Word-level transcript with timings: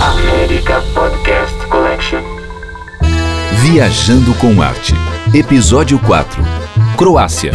América 0.00 0.82
Podcast 0.94 1.56
Collection. 1.68 2.20
Viajando 3.62 4.34
com 4.34 4.60
Arte. 4.60 4.92
Episódio 5.34 5.98
4. 6.00 6.42
Croácia. 6.98 7.52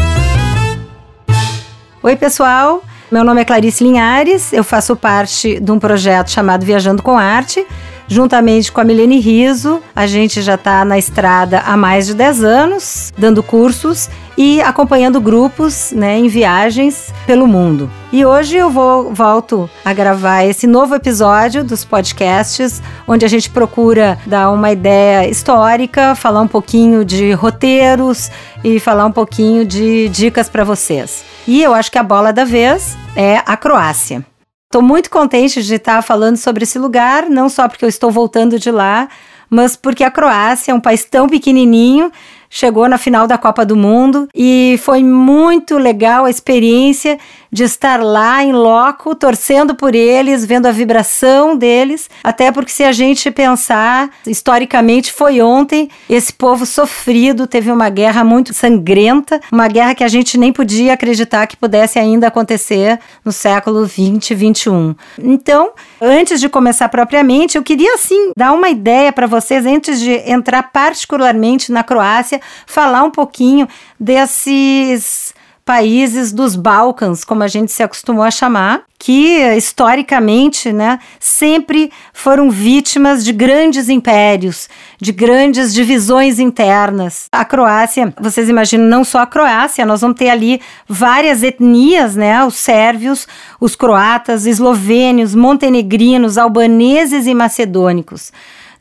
Oi, 2.01 2.15
pessoal. 2.15 2.83
Meu 3.11 3.23
nome 3.23 3.41
é 3.41 3.45
Clarice 3.45 3.83
Linhares. 3.83 4.51
Eu 4.51 4.63
faço 4.63 4.95
parte 4.95 5.59
de 5.59 5.71
um 5.71 5.77
projeto 5.77 6.31
chamado 6.31 6.65
Viajando 6.65 7.03
com 7.03 7.17
Arte. 7.17 7.65
Juntamente 8.11 8.73
com 8.73 8.81
a 8.81 8.83
Milene 8.83 9.21
Riso, 9.21 9.81
a 9.95 10.05
gente 10.05 10.41
já 10.41 10.55
está 10.55 10.83
na 10.83 10.97
estrada 10.97 11.59
há 11.59 11.77
mais 11.77 12.07
de 12.07 12.13
10 12.13 12.43
anos, 12.43 13.13
dando 13.17 13.41
cursos 13.41 14.09
e 14.37 14.59
acompanhando 14.59 15.21
grupos 15.21 15.93
né, 15.93 16.17
em 16.17 16.27
viagens 16.27 17.13
pelo 17.25 17.47
mundo. 17.47 17.89
E 18.11 18.25
hoje 18.25 18.57
eu 18.57 18.69
vou 18.69 19.13
volto 19.13 19.69
a 19.85 19.93
gravar 19.93 20.43
esse 20.43 20.67
novo 20.67 20.93
episódio 20.93 21.63
dos 21.63 21.85
podcasts, 21.85 22.81
onde 23.07 23.25
a 23.25 23.29
gente 23.29 23.49
procura 23.49 24.19
dar 24.25 24.51
uma 24.51 24.73
ideia 24.73 25.29
histórica, 25.29 26.13
falar 26.13 26.41
um 26.41 26.49
pouquinho 26.49 27.05
de 27.05 27.31
roteiros 27.31 28.29
e 28.61 28.77
falar 28.77 29.05
um 29.05 29.11
pouquinho 29.13 29.63
de 29.63 30.09
dicas 30.09 30.49
para 30.49 30.65
vocês. 30.65 31.23
E 31.47 31.63
eu 31.63 31.73
acho 31.73 31.89
que 31.89 31.97
a 31.97 32.03
bola 32.03 32.33
da 32.33 32.43
vez 32.43 32.97
é 33.15 33.37
a 33.45 33.55
Croácia. 33.55 34.30
Estou 34.71 34.81
muito 34.81 35.09
contente 35.09 35.61
de 35.61 35.75
estar 35.75 36.01
falando 36.01 36.37
sobre 36.37 36.63
esse 36.63 36.79
lugar, 36.79 37.29
não 37.29 37.49
só 37.49 37.67
porque 37.67 37.83
eu 37.83 37.89
estou 37.89 38.09
voltando 38.09 38.57
de 38.57 38.71
lá, 38.71 39.09
mas 39.49 39.75
porque 39.75 40.01
a 40.01 40.09
Croácia 40.09 40.71
é 40.71 40.73
um 40.73 40.79
país 40.79 41.03
tão 41.03 41.27
pequenininho 41.27 42.09
chegou 42.51 42.87
na 42.89 42.97
final 42.97 43.25
da 43.25 43.37
Copa 43.37 43.65
do 43.65 43.77
Mundo 43.77 44.27
e 44.35 44.77
foi 44.83 45.01
muito 45.01 45.77
legal 45.77 46.25
a 46.25 46.29
experiência 46.29 47.17
de 47.49 47.63
estar 47.63 48.01
lá 48.01 48.43
em 48.43 48.51
loco, 48.51 49.15
torcendo 49.15 49.73
por 49.73 49.95
eles, 49.95 50.45
vendo 50.45 50.67
a 50.67 50.71
vibração 50.71 51.55
deles. 51.57 52.09
Até 52.23 52.51
porque, 52.51 52.71
se 52.71 52.83
a 52.83 52.91
gente 52.91 53.31
pensar, 53.31 54.09
historicamente 54.25 55.11
foi 55.11 55.41
ontem, 55.41 55.89
esse 56.09 56.31
povo 56.31 56.65
sofrido 56.65 57.47
teve 57.47 57.71
uma 57.71 57.89
guerra 57.89 58.23
muito 58.23 58.53
sangrenta, 58.53 59.39
uma 59.51 59.67
guerra 59.67 59.95
que 59.95 60.03
a 60.03 60.07
gente 60.07 60.37
nem 60.37 60.53
podia 60.53 60.93
acreditar 60.93 61.47
que 61.47 61.57
pudesse 61.57 61.99
ainda 61.99 62.27
acontecer 62.27 62.99
no 63.23 63.31
século 63.31 63.85
20, 63.85 64.35
21. 64.35 64.95
Então, 65.19 65.71
antes 66.01 66.41
de 66.41 66.49
começar 66.49 66.89
propriamente, 66.89 67.57
eu 67.57 67.63
queria 67.63 67.93
assim 67.93 68.31
dar 68.35 68.51
uma 68.53 68.69
ideia 68.69 69.13
para 69.13 69.27
vocês 69.27 69.65
antes 69.67 69.99
de 69.99 70.11
entrar 70.29 70.71
particularmente 70.71 71.71
na 71.71 71.83
Croácia 71.83 72.41
falar 72.65 73.03
um 73.03 73.11
pouquinho 73.11 73.67
desses 73.99 75.33
países 75.65 76.31
dos 76.31 76.55
Balcãs, 76.55 77.23
como 77.23 77.43
a 77.43 77.47
gente 77.47 77.71
se 77.71 77.83
acostumou 77.83 78.23
a 78.23 78.31
chamar, 78.31 78.83
que 78.97 79.39
historicamente, 79.55 80.71
né, 80.71 80.99
sempre 81.19 81.91
foram 82.13 82.51
vítimas 82.51 83.23
de 83.23 83.31
grandes 83.31 83.89
impérios, 83.89 84.69
de 84.99 85.11
grandes 85.11 85.73
divisões 85.73 86.39
internas. 86.39 87.27
A 87.31 87.43
Croácia, 87.43 88.13
vocês 88.19 88.47
imaginam, 88.47 88.85
não 88.85 89.03
só 89.03 89.19
a 89.19 89.25
Croácia, 89.25 89.85
nós 89.85 90.01
vamos 90.01 90.17
ter 90.17 90.29
ali 90.29 90.61
várias 90.87 91.41
etnias, 91.41 92.15
né, 92.15 92.43
os 92.45 92.55
sérvios, 92.55 93.27
os 93.59 93.75
croatas, 93.75 94.45
eslovênios, 94.45 95.33
montenegrinos, 95.33 96.37
albaneses 96.37 97.25
e 97.25 97.33
macedônicos. 97.33 98.31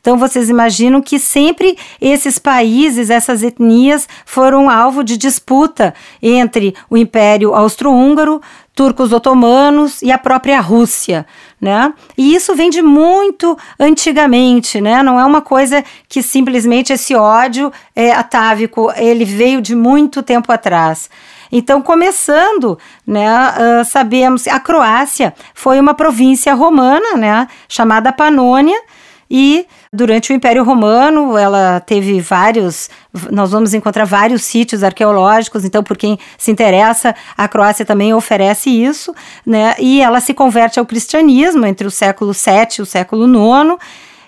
Então 0.01 0.17
vocês 0.17 0.49
imaginam 0.49 0.99
que 0.99 1.19
sempre 1.19 1.77
esses 2.01 2.39
países, 2.39 3.11
essas 3.11 3.43
etnias 3.43 4.09
foram 4.25 4.67
alvo 4.67 5.03
de 5.03 5.15
disputa 5.15 5.93
entre 6.21 6.75
o 6.89 6.97
Império 6.97 7.53
Austro-Húngaro, 7.53 8.41
turcos 8.73 9.13
otomanos 9.13 10.01
e 10.01 10.11
a 10.11 10.17
própria 10.17 10.59
Rússia, 10.59 11.25
né? 11.59 11.93
E 12.17 12.33
isso 12.33 12.55
vem 12.55 12.71
de 12.71 12.81
muito 12.81 13.55
antigamente, 13.79 14.81
né? 14.81 15.03
Não 15.03 15.19
é 15.19 15.25
uma 15.25 15.41
coisa 15.41 15.83
que 16.09 16.23
simplesmente 16.23 16.91
esse 16.91 17.13
ódio 17.13 17.71
é 17.95 18.11
atávico, 18.11 18.91
ele 18.95 19.23
veio 19.23 19.61
de 19.61 19.75
muito 19.75 20.23
tempo 20.23 20.51
atrás. 20.51 21.11
Então, 21.51 21.81
começando, 21.81 22.79
né, 23.05 23.29
uh, 23.29 23.85
sabemos 23.85 24.43
que 24.43 24.49
a 24.49 24.59
Croácia 24.59 25.33
foi 25.53 25.81
uma 25.81 25.93
província 25.93 26.53
romana, 26.53 27.17
né, 27.17 27.47
chamada 27.67 28.13
Panônia, 28.13 28.81
e 29.29 29.65
durante 29.93 30.31
o 30.31 30.35
Império 30.35 30.63
Romano, 30.63 31.37
ela 31.37 31.81
teve 31.81 32.21
vários, 32.21 32.89
nós 33.29 33.51
vamos 33.51 33.73
encontrar 33.73 34.05
vários 34.05 34.43
sítios 34.43 34.83
arqueológicos, 34.83 35.65
então 35.65 35.83
por 35.83 35.97
quem 35.97 36.17
se 36.37 36.49
interessa, 36.49 37.13
a 37.37 37.47
Croácia 37.47 37.85
também 37.85 38.13
oferece 38.13 38.69
isso, 38.69 39.13
né? 39.45 39.75
E 39.79 40.01
ela 40.01 40.21
se 40.21 40.33
converte 40.33 40.79
ao 40.79 40.85
cristianismo 40.85 41.65
entre 41.65 41.85
o 41.85 41.91
século 41.91 42.31
VII 42.31 42.77
e 42.79 42.81
o 42.81 42.85
século 42.85 43.25
IX 43.25 43.77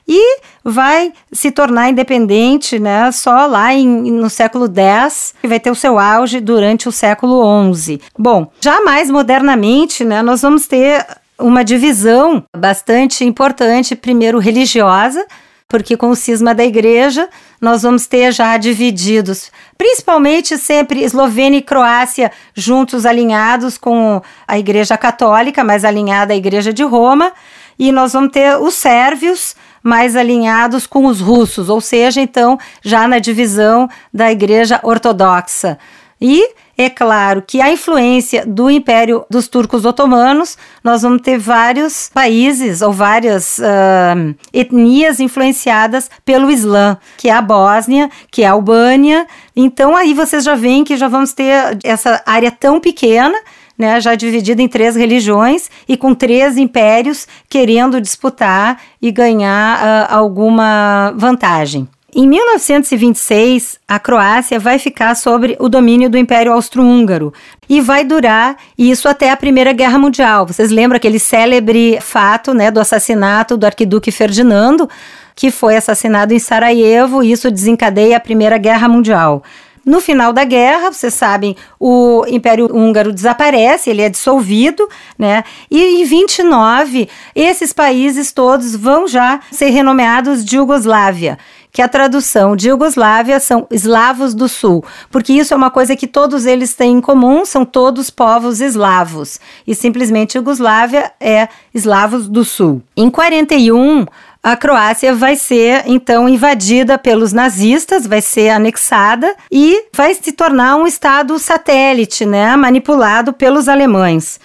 e 0.06 0.42
vai 0.66 1.14
se 1.32 1.50
tornar 1.50 1.90
independente, 1.90 2.78
né, 2.78 3.10
só 3.14 3.46
lá 3.46 3.74
em, 3.74 3.88
no 3.88 4.30
século 4.30 4.68
X, 4.68 5.34
e 5.42 5.48
vai 5.48 5.62
ter 5.62 5.72
o 5.72 5.76
seu 5.76 5.98
auge 5.98 6.42
durante 6.42 6.90
o 6.90 6.92
século 6.92 7.74
XI. 7.74 8.02
Bom, 8.20 8.52
já 8.60 8.82
mais 8.82 9.10
modernamente, 9.10 10.04
né, 10.04 10.22
nós 10.22 10.42
vamos 10.42 10.68
ter 10.68 11.06
uma 11.40 11.64
divisão 11.64 12.44
bastante 12.54 13.24
importante, 13.24 13.96
primeiro 13.96 14.40
religiosa, 14.40 15.26
porque 15.68 15.98
com 15.98 16.10
o 16.10 16.16
cisma 16.16 16.54
da 16.54 16.64
igreja 16.64 17.28
nós 17.60 17.84
vamos 17.84 18.06
ter 18.08 18.32
já 18.32 18.58
divididos, 18.58 19.52
principalmente 19.78 20.58
sempre 20.58 21.04
Eslovênia 21.04 21.58
e 21.58 21.62
Croácia 21.62 22.32
juntos 22.54 23.06
alinhados 23.06 23.78
com 23.78 24.22
a 24.48 24.60
igreja 24.60 24.98
católica, 24.98 25.64
mais 25.64 25.84
alinhada 25.84 26.34
à 26.34 26.36
igreja 26.36 26.72
de 26.74 26.84
Roma, 26.84 27.32
e 27.78 27.92
nós 27.92 28.14
vamos 28.14 28.32
ter 28.32 28.58
os 28.58 28.76
sérvios 28.76 29.56
mais 29.82 30.16
alinhados 30.16 30.88
com 30.88 31.06
os 31.06 31.20
russos, 31.20 31.70
ou 31.70 31.82
seja, 31.82 32.22
então 32.22 32.58
já 32.82 33.08
na 33.08 33.20
divisão 33.20 33.90
da 34.14 34.32
igreja 34.32 34.80
ortodoxa. 34.82 35.78
E 36.22 36.54
é 36.78 36.90
claro 36.90 37.44
que 37.46 37.62
a 37.62 37.72
influência 37.72 38.46
do 38.46 38.70
Império 38.70 39.26
dos 39.30 39.48
Turcos 39.48 39.86
Otomanos, 39.86 40.58
nós 40.84 41.04
vamos 41.04 41.22
ter 41.22 41.38
vários 41.38 42.10
países 42.14 42.82
ou 42.82 42.92
várias 42.92 43.60
uh, 43.60 44.36
etnias 44.52 45.20
influenciadas 45.20 46.10
pelo 46.26 46.50
Islã, 46.50 46.98
que 47.18 47.30
é 47.30 47.34
a 47.34 47.42
Bósnia, 47.42 48.10
que 48.32 48.42
é 48.44 48.48
a 48.48 48.54
Albânia. 48.54 49.28
Então 49.56 49.96
aí 49.96 50.14
vocês 50.14 50.44
já 50.44 50.56
veem 50.56 50.84
que 50.84 50.98
já 50.98 51.08
vamos 51.08 51.34
ter 51.34 51.78
essa 51.84 52.22
área 52.26 52.50
tão 52.52 52.80
pequena 52.80 53.38
né, 53.78 54.00
já 54.00 54.16
dividida 54.16 54.62
em 54.62 54.68
três 54.68 54.96
religiões 54.96 55.70
e 55.88 55.98
com 55.98 56.14
três 56.14 56.58
impérios 56.58 57.28
querendo 57.50 58.00
disputar 58.00 58.82
e 59.02 59.12
ganhar 59.12 59.80
uh, 59.80 60.16
alguma 60.16 61.14
vantagem. 61.16 61.88
Em 62.16 62.28
1926, 62.28 63.80
a 63.88 63.98
Croácia 63.98 64.60
vai 64.60 64.78
ficar 64.78 65.16
sob 65.16 65.58
o 65.60 65.68
domínio 65.68 66.12
do 66.12 66.18
Império 66.18 66.54
Austro-Húngaro 66.54 67.34
e 67.68 67.82
vai 67.82 68.04
durar 68.04 68.56
isso 68.78 69.10
até 69.10 69.32
a 69.32 69.38
Primeira 69.38 69.74
Guerra 69.74 69.98
Mundial. 69.98 70.46
Vocês 70.46 70.70
lembram 70.70 70.98
aquele 70.98 71.18
célebre 71.18 71.98
fato 72.02 72.54
né, 72.54 72.70
do 72.70 72.80
assassinato 72.80 73.58
do 73.58 73.66
arquiduque 73.66 74.12
Ferdinando, 74.12 74.88
que 75.34 75.50
foi 75.50 75.76
assassinado 75.76 76.36
em 76.36 76.40
Sarajevo, 76.40 77.24
e 77.24 77.32
isso 77.32 77.50
desencadeia 77.50 78.18
a 78.18 78.20
Primeira 78.20 78.60
Guerra 78.60 78.88
Mundial. 78.88 79.42
No 79.84 80.00
final 80.00 80.32
da 80.32 80.46
guerra, 80.46 80.92
vocês 80.92 81.14
sabem, 81.14 81.58
o 81.80 82.24
Império 82.30 82.70
Húngaro 82.74 83.12
desaparece, 83.12 83.90
ele 83.90 84.02
é 84.02 84.08
dissolvido, 84.08 84.88
né? 85.18 85.44
E 85.70 86.02
em 86.02 86.06
29, 86.06 87.10
esses 87.36 87.74
países 87.74 88.32
todos 88.32 88.76
vão 88.76 89.08
já 89.08 89.42
ser 89.52 89.72
renomeados 89.72 90.46
de 90.46 90.56
Iugoslávia 90.56 91.38
que 91.74 91.82
a 91.82 91.88
tradução 91.88 92.56
de 92.56 92.70
Iugoslávia 92.70 93.40
são 93.40 93.66
eslavos 93.72 94.36
do 94.36 94.48
sul, 94.48 94.86
porque 95.10 95.34
isso 95.34 95.56
é 95.56 95.58
uma 95.58 95.72
coisa 95.72 95.96
que 95.96 96.06
todos 96.06 96.46
eles 96.46 96.76
têm 96.76 96.98
em 96.98 97.02
comum, 97.02 97.44
são 97.44 97.66
todos 97.66 98.12
povos 98.12 98.62
eslavos, 98.62 99.40
e 99.66 99.74
simplesmente 99.74 100.38
Iugoslávia 100.38 101.12
é 101.20 101.50
eslavos 101.74 102.30
do 102.30 102.46
sul. 102.46 102.84
Em 102.96 103.10
41, 103.10 104.06
a 104.44 104.56
Croácia 104.56 105.16
vai 105.16 105.36
ser 105.36 105.86
então 105.88 106.30
invadida 106.30 107.00
pelos 107.00 107.34
nazistas, 107.34 108.06
vai 108.06 108.22
ser 108.22 108.50
anexada 108.50 109.36
e 109.52 109.86
vai 109.92 110.14
se 110.14 110.32
tornar 110.32 110.76
um 110.76 110.86
estado 110.86 111.40
satélite, 111.40 112.24
né, 112.24 112.56
manipulado 112.56 113.34
pelos 113.34 113.68
alemães. 113.68 114.40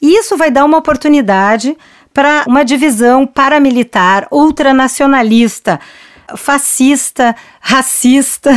Isso 0.00 0.38
vai 0.38 0.50
dar 0.50 0.64
uma 0.64 0.78
oportunidade 0.78 1.76
para 2.14 2.44
uma 2.46 2.64
divisão 2.64 3.26
paramilitar 3.26 4.26
ultranacionalista 4.30 5.78
fascista, 6.36 7.34
racista, 7.60 8.50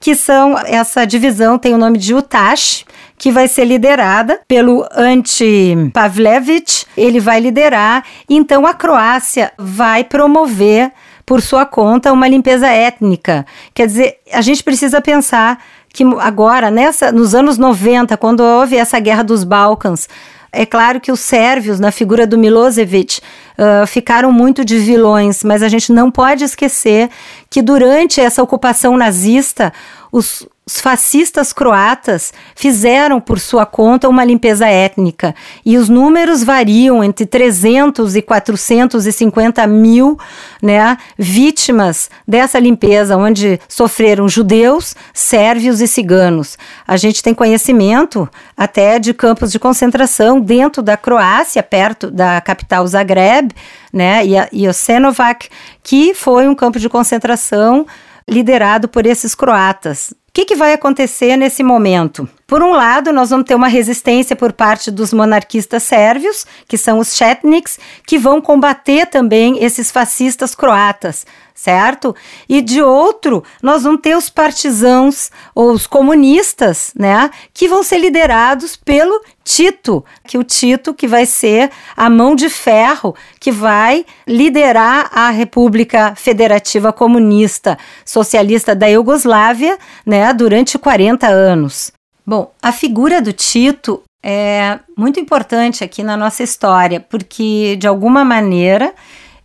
que 0.00 0.14
são 0.14 0.56
essa 0.58 1.04
divisão 1.04 1.58
tem 1.58 1.74
o 1.74 1.78
nome 1.78 1.98
de 1.98 2.14
Utash, 2.14 2.84
que 3.16 3.30
vai 3.30 3.48
ser 3.48 3.64
liderada 3.64 4.40
pelo 4.46 4.86
anti-Pavlevich, 4.92 6.86
ele 6.96 7.20
vai 7.20 7.40
liderar, 7.40 8.04
então 8.28 8.66
a 8.66 8.74
Croácia 8.74 9.52
vai 9.58 10.04
promover 10.04 10.92
por 11.24 11.40
sua 11.40 11.64
conta 11.64 12.12
uma 12.12 12.28
limpeza 12.28 12.68
étnica. 12.68 13.46
Quer 13.72 13.86
dizer, 13.86 14.18
a 14.32 14.40
gente 14.40 14.62
precisa 14.62 15.00
pensar 15.00 15.58
que 15.92 16.04
agora, 16.20 16.70
nessa, 16.70 17.12
nos 17.12 17.34
anos 17.34 17.56
90, 17.56 18.16
quando 18.16 18.40
houve 18.40 18.76
essa 18.76 18.98
guerra 18.98 19.22
dos 19.22 19.44
Balcãs, 19.44 20.08
É 20.54 20.64
claro 20.64 21.00
que 21.00 21.10
os 21.10 21.20
sérvios, 21.20 21.80
na 21.80 21.90
figura 21.90 22.26
do 22.26 22.38
Milosevic, 22.38 23.20
uh, 23.58 23.86
ficaram 23.86 24.30
muito 24.30 24.64
de 24.64 24.78
vilões, 24.78 25.42
mas 25.42 25.62
a 25.62 25.68
gente 25.68 25.92
não 25.92 26.10
pode 26.10 26.44
esquecer 26.44 27.10
que 27.50 27.60
durante 27.60 28.20
essa 28.20 28.42
ocupação 28.42 28.96
nazista, 28.96 29.72
os, 30.12 30.46
os 30.66 30.80
fascistas 30.80 31.52
croatas 31.52 32.32
fizeram 32.56 33.20
por 33.20 33.38
sua 33.38 33.66
conta 33.66 34.08
uma 34.08 34.24
limpeza 34.24 34.66
étnica 34.66 35.34
e 35.64 35.76
os 35.76 35.90
números 35.90 36.42
variam 36.42 37.04
entre 37.04 37.26
300 37.26 38.16
e 38.16 38.22
450 38.22 39.66
mil 39.66 40.18
né, 40.62 40.96
vítimas 41.18 42.08
dessa 42.26 42.58
limpeza, 42.58 43.14
onde 43.14 43.60
sofreram 43.68 44.26
judeus, 44.26 44.96
sérvios 45.12 45.82
e 45.82 45.86
ciganos. 45.86 46.56
A 46.86 46.96
gente 46.96 47.22
tem 47.22 47.34
conhecimento 47.34 48.26
até 48.56 48.98
de 48.98 49.12
campos 49.12 49.52
de 49.52 49.58
concentração 49.58 50.40
dentro 50.40 50.82
da 50.82 50.96
Croácia, 50.96 51.62
perto 51.62 52.10
da 52.10 52.40
capital 52.40 52.86
Zagreb, 52.86 53.52
né, 53.92 54.22
e, 54.50 54.66
Osenovac, 54.66 55.50
que 55.82 56.14
foi 56.14 56.48
um 56.48 56.54
campo 56.54 56.78
de 56.78 56.88
concentração 56.88 57.86
liderado 58.26 58.88
por 58.88 59.04
esses 59.04 59.34
croatas 59.34 60.14
que, 60.34 60.44
que 60.44 60.56
vai 60.56 60.72
acontecer 60.72 61.36
nesse 61.36 61.62
momento? 61.62 62.28
Por 62.44 62.60
um 62.60 62.72
lado, 62.72 63.12
nós 63.12 63.30
vamos 63.30 63.46
ter 63.46 63.54
uma 63.54 63.68
resistência 63.68 64.34
por 64.34 64.52
parte 64.52 64.90
dos 64.90 65.12
monarquistas 65.12 65.84
sérvios, 65.84 66.44
que 66.66 66.76
são 66.76 66.98
os 66.98 67.14
chetniks, 67.14 67.78
que 68.04 68.18
vão 68.18 68.40
combater 68.40 69.06
também 69.06 69.62
esses 69.62 69.92
fascistas 69.92 70.52
croatas 70.52 71.24
certo? 71.54 72.14
E 72.48 72.60
de 72.60 72.82
outro, 72.82 73.44
nós 73.62 73.84
vamos 73.84 74.00
ter 74.00 74.16
os 74.16 74.28
partisãos 74.28 75.30
ou 75.54 75.70
os 75.70 75.86
comunistas, 75.86 76.92
né, 76.98 77.30
que 77.52 77.68
vão 77.68 77.82
ser 77.82 77.98
liderados 77.98 78.74
pelo 78.74 79.22
Tito, 79.44 80.04
que 80.26 80.36
o 80.36 80.42
Tito 80.42 80.92
que 80.92 81.06
vai 81.06 81.24
ser 81.24 81.70
a 81.96 82.10
mão 82.10 82.34
de 82.34 82.48
ferro 82.48 83.14
que 83.38 83.52
vai 83.52 84.04
liderar 84.26 85.10
a 85.12 85.30
República 85.30 86.14
Federativa 86.16 86.92
Comunista 86.92 87.78
Socialista 88.04 88.74
da 88.74 88.86
Iugoslávia, 88.86 89.78
né, 90.04 90.32
durante 90.32 90.76
40 90.76 91.28
anos. 91.28 91.92
Bom, 92.26 92.52
a 92.60 92.72
figura 92.72 93.22
do 93.22 93.32
Tito 93.32 94.02
é 94.22 94.80
muito 94.96 95.20
importante 95.20 95.84
aqui 95.84 96.02
na 96.02 96.16
nossa 96.16 96.42
história, 96.42 96.98
porque 96.98 97.76
de 97.76 97.86
alguma 97.86 98.24
maneira 98.24 98.94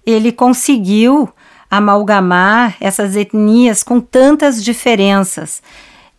ele 0.06 0.32
conseguiu 0.32 1.30
amalgamar 1.70 2.76
essas 2.80 3.16
etnias 3.16 3.84
com 3.84 4.00
tantas 4.00 4.64
diferenças. 4.64 5.62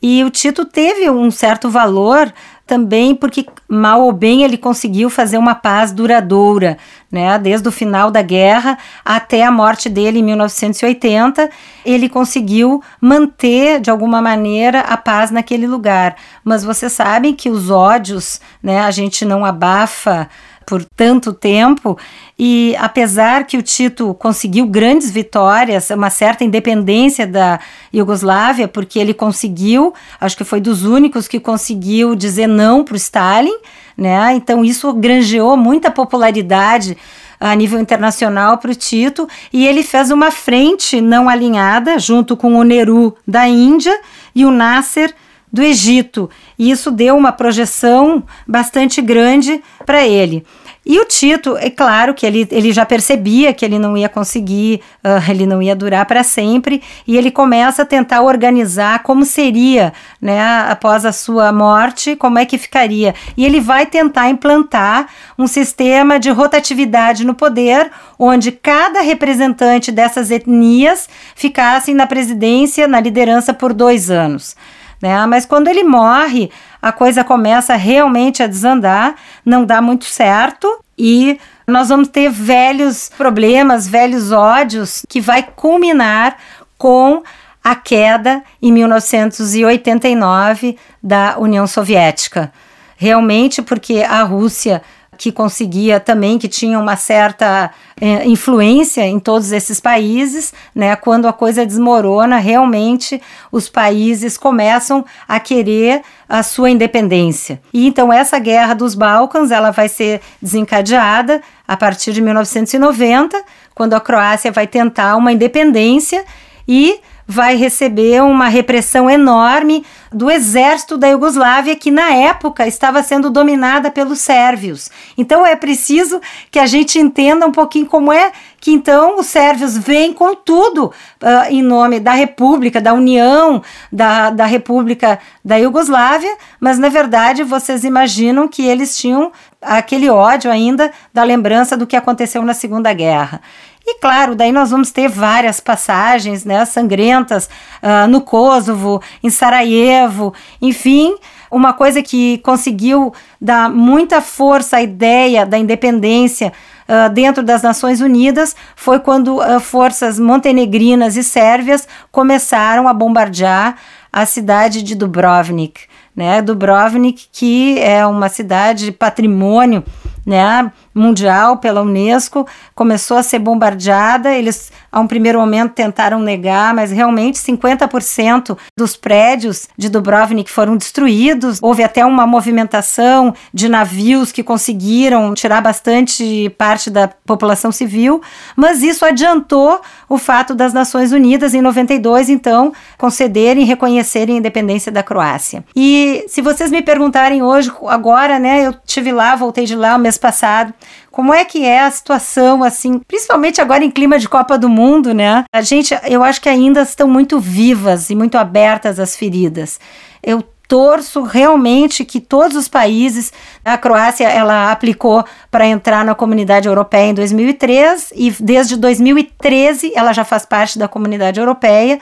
E 0.02 0.25
o 0.25 0.31
Tito 0.31 0.64
teve 0.64 1.11
um 1.11 1.31
certo 1.31 1.69
valor 1.69 2.32
também 2.70 3.17
porque 3.17 3.47
mal 3.69 4.02
ou 4.02 4.12
bem 4.12 4.44
ele 4.44 4.56
conseguiu 4.56 5.11
fazer 5.11 5.37
uma 5.37 5.56
paz 5.56 5.91
duradoura, 5.91 6.79
né? 7.11 7.37
Desde 7.37 7.69
o 7.69 7.73
final 7.73 8.12
da 8.12 8.23
guerra 8.23 8.79
até 9.05 9.43
a 9.44 9.50
morte 9.50 9.88
dele 9.88 10.20
em 10.20 10.23
1980, 10.23 11.50
ele 11.85 12.08
conseguiu 12.08 12.81
manter 13.00 13.81
de 13.81 13.91
alguma 13.91 14.23
maneira 14.23 14.81
a 14.82 14.97
paz 14.97 15.32
naquele 15.32 15.67
lugar. 15.67 16.14
Mas 16.44 16.62
vocês 16.62 16.93
sabem 16.93 17.35
que 17.35 17.50
os 17.50 17.70
ódios, 17.70 18.41
né, 18.62 18.81
a 18.81 18.91
gente 18.93 19.25
não 19.25 19.44
abafa 19.44 20.31
por 20.70 20.84
tanto 20.84 21.32
tempo 21.32 21.99
e 22.38 22.76
apesar 22.78 23.44
que 23.44 23.56
o 23.56 23.62
Tito 23.62 24.14
conseguiu 24.14 24.69
grandes 24.69 25.11
vitórias, 25.11 25.90
uma 25.90 26.11
certa 26.11 26.44
independência 26.44 27.26
da 27.26 27.58
Iugoslávia, 27.93 28.69
porque 28.69 29.00
ele 29.00 29.12
conseguiu, 29.12 29.93
acho 30.20 30.37
que 30.37 30.44
foi 30.44 30.61
dos 30.61 30.84
únicos 30.84 31.26
que 31.26 31.40
conseguiu 31.40 32.14
dizer 32.14 32.46
não 32.46 32.84
para 32.84 32.94
o 32.94 32.96
Stalin, 32.96 33.58
né? 33.99 34.32
Então 34.37 34.64
isso 34.64 34.93
granjeou 34.93 35.56
muita 35.56 35.90
popularidade 35.90 36.96
a 37.40 37.52
nível 37.56 37.81
internacional 37.81 38.56
para 38.58 38.70
o 38.70 38.75
Tito 38.75 39.28
e 39.52 39.66
ele 39.66 39.82
fez 39.82 40.12
uma 40.12 40.31
frente 40.31 41.00
não 41.00 41.28
alinhada 41.28 41.99
junto 41.99 42.37
com 42.37 42.55
o 42.55 42.62
Nehru 42.62 43.16
da 43.26 43.49
Índia 43.49 44.00
e 44.37 44.44
o 44.44 44.52
Nasser 44.52 45.12
do 45.52 45.62
Egito. 45.62 46.31
E 46.58 46.70
isso 46.70 46.91
deu 46.91 47.17
uma 47.17 47.32
projeção 47.32 48.23
bastante 48.47 49.00
grande 49.02 49.62
para 49.85 50.06
ele. 50.06 50.44
E 50.85 50.99
o 50.99 51.05
Tito, 51.05 51.58
é 51.58 51.69
claro 51.69 52.14
que 52.14 52.25
ele, 52.25 52.49
ele 52.50 52.73
já 52.73 52.87
percebia 52.87 53.52
que 53.52 53.64
ele 53.64 53.79
não 53.79 53.97
ia 53.97 54.08
conseguir, 54.08 54.81
uh, 55.05 55.31
ele 55.31 55.44
não 55.44 55.62
ia 55.62 55.76
durar 55.76 56.06
para 56.06 56.25
sempre, 56.25 56.82
e 57.06 57.19
ele 57.19 57.31
começa 57.31 57.82
a 57.82 57.85
tentar 57.85 58.23
organizar 58.23 59.02
como 59.02 59.25
seria, 59.26 59.93
né, 60.20 60.41
após 60.70 61.05
a 61.05 61.12
sua 61.12 61.52
morte, 61.52 62.17
como 62.17 62.38
é 62.38 62.47
que 62.47 62.56
ficaria. 62.56 63.14
E 63.37 63.44
ele 63.44 63.61
vai 63.61 63.85
tentar 63.85 64.31
implantar 64.31 65.08
um 65.38 65.47
sistema 65.47 66.19
de 66.19 66.31
rotatividade 66.31 67.26
no 67.26 67.35
poder, 67.35 67.91
onde 68.19 68.50
cada 68.50 69.02
representante 69.02 69.93
dessas 69.93 70.31
etnias 70.31 71.08
ficassem 71.37 71.94
na 71.94 72.06
presidência, 72.06 72.88
na 72.88 73.00
liderança 73.00 73.52
por 73.52 73.75
dois 73.75 74.11
anos. 74.11 74.56
Né? 75.00 75.25
Mas 75.26 75.47
quando 75.47 75.69
ele 75.69 75.82
morre, 75.82 76.50
a 76.81 76.93
coisa 76.93 77.25
começa 77.25 77.75
realmente 77.75 78.43
a 78.43 78.47
desandar, 78.47 79.14
não 79.44 79.64
dá 79.64 79.81
muito 79.81 80.05
certo 80.05 80.69
e 80.99 81.41
nós 81.67 81.88
vamos 81.88 82.08
ter 82.08 82.31
velhos 82.31 83.11
problemas, 83.17 83.88
velhos 83.88 84.32
ódios 84.32 85.05
que 85.08 85.20
vai 85.20 85.43
culminar 85.43 86.37
com 86.76 87.23
a 87.62 87.75
queda 87.75 88.43
em 88.61 88.73
1989 88.73 90.76
da 91.02 91.38
União 91.38 91.67
Soviética. 91.67 92.52
Realmente 92.97 93.62
porque 93.62 94.02
a 94.02 94.23
Rússia 94.23 94.82
que 95.20 95.31
conseguia 95.31 96.00
também, 96.00 96.38
que 96.38 96.49
tinha 96.49 96.78
uma 96.78 96.96
certa 96.96 97.70
é, 98.00 98.26
influência 98.26 99.06
em 99.06 99.20
todos 99.20 99.52
esses 99.52 99.78
países, 99.78 100.50
né? 100.75 100.96
Quando 100.96 101.28
a 101.28 101.32
coisa 101.32 101.67
desmorona, 101.67 102.38
realmente 102.38 103.20
os 103.52 103.69
países 103.69 104.38
começam 104.38 105.05
a 105.28 105.38
querer 105.38 106.00
a 106.26 106.43
sua 106.43 106.70
independência. 106.70 107.61
E 107.70 107.87
então 107.87 108.11
essa 108.11 108.38
guerra 108.38 108.72
dos 108.72 108.94
Balcãs, 108.94 109.50
ela 109.50 109.70
vai 109.70 109.90
ser 109.90 110.22
desencadeada 110.40 111.43
a 111.69 111.76
partir 111.76 112.14
de 112.14 112.23
1990, 112.23 113.44
quando 113.75 113.93
a 113.93 114.00
Croácia 114.00 114.50
vai 114.50 114.66
tentar 114.66 115.16
uma 115.16 115.32
independência 115.32 116.25
e 116.66 116.99
vai 117.31 117.55
receber 117.55 118.21
uma 118.25 118.49
repressão 118.49 119.09
enorme 119.09 119.87
do 120.12 120.29
exército 120.29 120.99
da 120.99 121.06
Iugoslávia, 121.06 121.77
que 121.77 121.88
na 121.88 122.12
época 122.12 122.67
estava 122.67 123.05
sendo 123.05 123.31
dominada 123.31 123.88
pelos 123.88 124.19
sérvios. 124.19 124.91
Então 125.17 125.47
é 125.47 125.55
preciso 125.55 126.21
que 126.50 126.59
a 126.59 126.67
gente 126.67 126.99
entenda 126.99 127.47
um 127.47 127.53
pouquinho 127.53 127.87
como 127.87 128.12
é 128.12 128.32
que 128.61 128.73
então 128.73 129.21
os 129.21 129.27
sérvios 129.27 129.78
vêm 129.78 130.12
com 130.12 130.35
tudo 130.35 130.87
uh, 130.87 131.50
em 131.50 131.62
nome 131.62 132.00
da 132.00 132.14
República, 132.14 132.81
da 132.81 132.93
União, 132.93 133.62
da, 133.93 134.31
da 134.31 134.45
República 134.45 135.21
da 135.45 135.57
Iugoslávia, 135.57 136.37
mas 136.59 136.81
na 136.81 136.88
verdade 136.88 137.45
vocês 137.45 137.85
imaginam 137.85 138.49
que 138.49 138.66
eles 138.66 138.99
tinham 138.99 139.31
aquele 139.62 140.11
ódio 140.11 140.50
ainda 140.50 140.90
da 141.14 141.23
lembrança 141.23 141.76
do 141.76 141.87
que 141.87 141.95
aconteceu 141.95 142.43
na 142.43 142.54
Segunda 142.54 142.93
Guerra. 142.93 143.40
E 143.87 143.99
claro, 143.99 144.34
daí 144.34 144.52
nós 144.52 144.70
vamos 144.70 144.90
ter 144.90 145.08
várias 145.08 145.58
passagens 145.58 146.44
né, 146.44 146.64
sangrentas 146.64 147.49
uh, 147.82 148.06
no 148.08 148.20
Kosovo, 148.20 149.02
em 149.22 149.30
Sarajevo, 149.30 150.34
enfim, 150.60 151.16
uma 151.50 151.72
coisa 151.72 152.02
que 152.02 152.38
conseguiu 152.38 153.12
dar 153.40 153.68
muita 153.68 154.20
força 154.20 154.76
à 154.76 154.82
ideia 154.82 155.44
da 155.44 155.58
independência 155.58 156.52
uh, 156.88 157.12
dentro 157.12 157.42
das 157.42 157.62
Nações 157.62 158.00
Unidas 158.00 158.54
foi 158.76 159.00
quando 159.00 159.38
uh, 159.38 159.58
forças 159.58 160.18
montenegrinas 160.18 161.16
e 161.16 161.25
sérvias 161.25 161.88
começaram 162.12 162.87
a 162.87 162.94
bombardear 162.94 163.76
a 164.12 164.25
cidade 164.26 164.82
de 164.82 164.94
Dubrovnik. 164.94 165.82
Né, 166.14 166.42
Dubrovnik, 166.42 167.28
que 167.32 167.78
é 167.78 168.04
uma 168.04 168.28
cidade 168.28 168.92
patrimônio 168.92 169.82
né, 170.26 170.70
mundial 170.94 171.59
pela 171.59 171.82
Unesco, 171.82 172.47
começou 172.75 173.16
a 173.16 173.23
ser 173.23 173.38
bombardeada. 173.38 174.32
Eles, 174.32 174.73
a 174.90 175.00
um 175.00 175.06
primeiro 175.06 175.38
momento, 175.38 175.73
tentaram 175.73 176.20
negar, 176.20 176.75
mas 176.75 176.90
realmente 176.90 177.38
50% 177.38 178.56
dos 178.76 178.97
prédios 178.97 179.68
de 179.76 179.88
Dubrovnik 179.88 180.50
foram 180.50 180.76
destruídos. 180.76 181.59
Houve 181.62 181.82
até 181.82 182.04
uma 182.04 182.26
movimentação 182.26 183.35
de 183.52 183.68
navios 183.68 184.32
que 184.32 184.42
conseguiram 184.42 185.32
tirar 185.35 185.61
bastante 185.61 186.50
parte 186.59 186.90
da 186.90 187.09
população 187.09 187.70
civil, 187.70 188.20
mas 188.56 188.82
isso 188.82 189.04
adiantou 189.04 189.80
o 190.09 190.18
fato 190.18 190.54
das 190.54 190.73
Nações 190.73 191.12
Unidas, 191.12 191.54
em 191.54 191.62
92, 191.62 192.28
então, 192.28 192.73
concederem 192.99 193.62
e 193.62 193.66
reconhecerem 193.66 194.37
a 194.37 194.38
independência 194.38 194.90
da 194.90 195.02
Croácia. 195.02 195.64
E 195.75 196.25
se 196.28 196.42
vocês 196.42 196.70
me 196.70 196.82
perguntarem 196.82 197.42
hoje, 197.42 197.70
agora, 197.87 198.38
né, 198.38 198.66
eu 198.66 198.75
tive 198.85 199.12
lá, 199.12 199.37
voltei 199.37 199.64
de 199.64 199.76
lá 199.76 199.97
o 199.97 199.99
mês 199.99 200.18
passado, 200.18 200.75
como 201.10 201.34
é 201.34 201.44
que 201.44 201.64
é 201.64 201.80
a 201.80 201.90
situação, 201.90 202.62
assim, 202.62 203.00
principalmente 203.06 203.60
agora 203.60 203.84
em 203.84 203.90
clima 203.90 204.18
de 204.18 204.28
Copa 204.28 204.56
do 204.56 204.68
Mundo, 204.68 205.12
né? 205.12 205.44
A 205.52 205.60
gente, 205.62 205.94
eu 206.08 206.22
acho 206.22 206.40
que 206.40 206.49
ainda 206.49 206.82
estão 206.82 207.08
muito 207.08 207.38
vivas 207.38 208.10
e 208.10 208.14
muito 208.14 208.38
abertas 208.38 209.00
as 209.00 209.16
feridas. 209.16 209.80
Eu 210.22 210.42
torço 210.70 211.22
realmente 211.22 212.04
que 212.04 212.20
todos 212.20 212.56
os 212.56 212.68
países, 212.68 213.32
a 213.64 213.76
Croácia 213.76 214.28
ela 214.28 214.70
aplicou 214.70 215.25
para 215.50 215.66
entrar 215.66 216.04
na 216.04 216.14
comunidade 216.14 216.68
europeia 216.68 217.10
em 217.10 217.14
2003 217.14 218.12
e 218.14 218.30
desde 218.38 218.76
2013 218.76 219.92
ela 219.96 220.12
já 220.12 220.22
faz 220.22 220.46
parte 220.46 220.78
da 220.78 220.87
comunidade 220.87 221.40
europeia. 221.40 221.99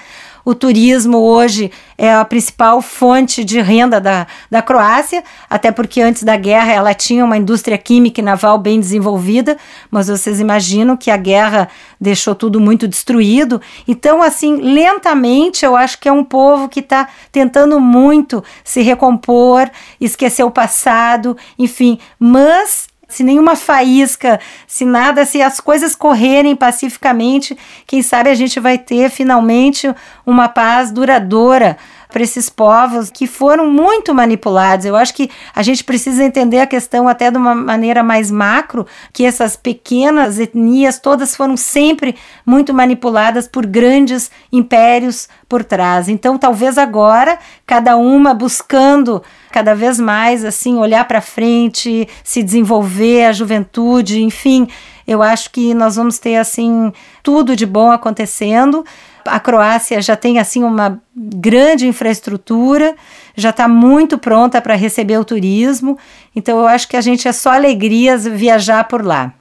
O 0.49 0.55
turismo 0.55 1.19
hoje 1.19 1.71
é 1.99 2.11
a 2.11 2.25
principal 2.25 2.81
fonte 2.81 3.45
de 3.45 3.61
renda 3.61 4.01
da, 4.01 4.27
da 4.51 4.63
Croácia, 4.63 5.23
até 5.51 5.71
porque 5.71 6.01
antes 6.01 6.23
da 6.23 6.39
guerra 6.39 6.73
ela 6.73 6.95
tinha 6.95 7.23
uma 7.23 7.37
indústria 7.37 7.77
química 7.77 8.23
e 8.23 8.25
naval 8.25 8.57
bem 8.57 8.81
desenvolvida, 8.81 9.59
mas 9.91 10.09
vocês 10.09 10.41
imaginam 10.41 10.97
que 10.97 11.11
a 11.11 11.19
guerra 11.19 11.69
deixou 12.01 12.35
tudo 12.35 12.59
muito 12.59 12.89
destruído. 12.89 13.61
Então, 13.87 14.23
assim, 14.23 14.57
lentamente 14.57 15.67
eu 15.67 15.77
acho 15.77 16.01
que 16.01 16.09
é 16.09 16.13
um 16.13 16.25
povo 16.25 16.67
que 16.67 16.81
está 16.81 17.11
tentando 17.31 17.79
muito 17.79 18.43
se 18.65 18.81
recompor, 18.81 19.71
esquecer 20.01 20.45
o 20.45 20.51
passado, 20.51 21.37
enfim, 21.59 21.99
mas 22.19 22.89
se 23.09 23.25
nenhuma 23.25 23.57
faísca, 23.57 24.39
se 24.67 24.85
nada, 24.85 25.25
se 25.25 25.41
as 25.41 25.59
coisas 25.59 25.95
correrem 25.95 26.55
pacificamente, 26.55 27.57
quem 27.87 28.03
sabe 28.03 28.29
a 28.29 28.35
gente 28.35 28.61
vai 28.61 28.77
ter 28.77 29.09
finalmente 29.09 29.93
uma 30.27 30.47
paz 30.47 30.93
duradoura 30.93 31.79
para 32.09 32.23
esses 32.23 32.49
povos 32.49 33.11
que 33.11 33.27
foram 33.27 33.71
muito 33.71 34.15
manipulados. 34.15 34.87
Eu 34.87 34.97
acho 34.97 35.15
que 35.15 35.31
a 35.55 35.63
gente 35.63 35.85
precisa 35.85 36.25
entender 36.25 36.61
a 36.61 36.67
questão 36.67 37.07
até 37.07 37.31
de 37.31 37.37
uma 37.37 37.55
maneira 37.55 38.03
mais 38.03 38.31
macro, 38.31 38.87
que 39.13 39.25
essas 39.25 39.57
pequenas 39.57 40.39
etnias 40.39 40.99
todas 40.99 41.37
foram 41.37 41.57
sempre 41.57 42.17
muito 42.45 42.73
manipuladas 42.73 43.47
por 43.47 43.67
grandes 43.67 44.31
impérios 44.53 45.29
por 45.49 45.65
trás. 45.65 46.09
Então, 46.09 46.39
talvez 46.39 46.79
agora, 46.79 47.39
cada 47.67 47.97
uma 47.97 48.35
buscando 48.35 49.23
cada 49.51 49.75
vez 49.75 49.99
mais 49.99 50.45
assim 50.45 50.77
olhar 50.77 51.07
para 51.09 51.21
frente, 51.21 52.09
se 52.23 52.43
desenvolver, 52.43 53.25
a 53.25 53.33
juventude, 53.33 54.23
enfim, 54.23 54.69
eu 55.07 55.23
acho 55.23 55.51
que 55.51 55.73
nós 55.73 55.97
vamos 55.97 56.19
ter 56.19 56.37
assim 56.37 56.93
tudo 57.23 57.57
de 57.57 57.65
bom 57.65 57.91
acontecendo 57.91 58.85
a 59.25 59.41
Croácia 59.41 60.01
já 60.01 60.17
tem 60.17 60.39
assim 60.39 60.63
uma 60.63 61.01
grande 61.15 61.87
infraestrutura, 61.87 62.95
já 63.37 63.51
está 63.51 63.69
muito 63.69 64.19
pronta 64.19 64.61
para 64.61 64.75
receber 64.75 65.19
o 65.19 65.25
turismo. 65.25 65.99
Então 66.35 66.59
eu 66.59 66.67
acho 66.67 66.89
que 66.89 66.97
a 66.97 67.01
gente 67.01 67.27
é 67.29 67.33
só 67.33 67.53
alegrias 67.53 68.27
viajar 68.27 68.85
por 68.85 69.05
lá. 69.05 69.33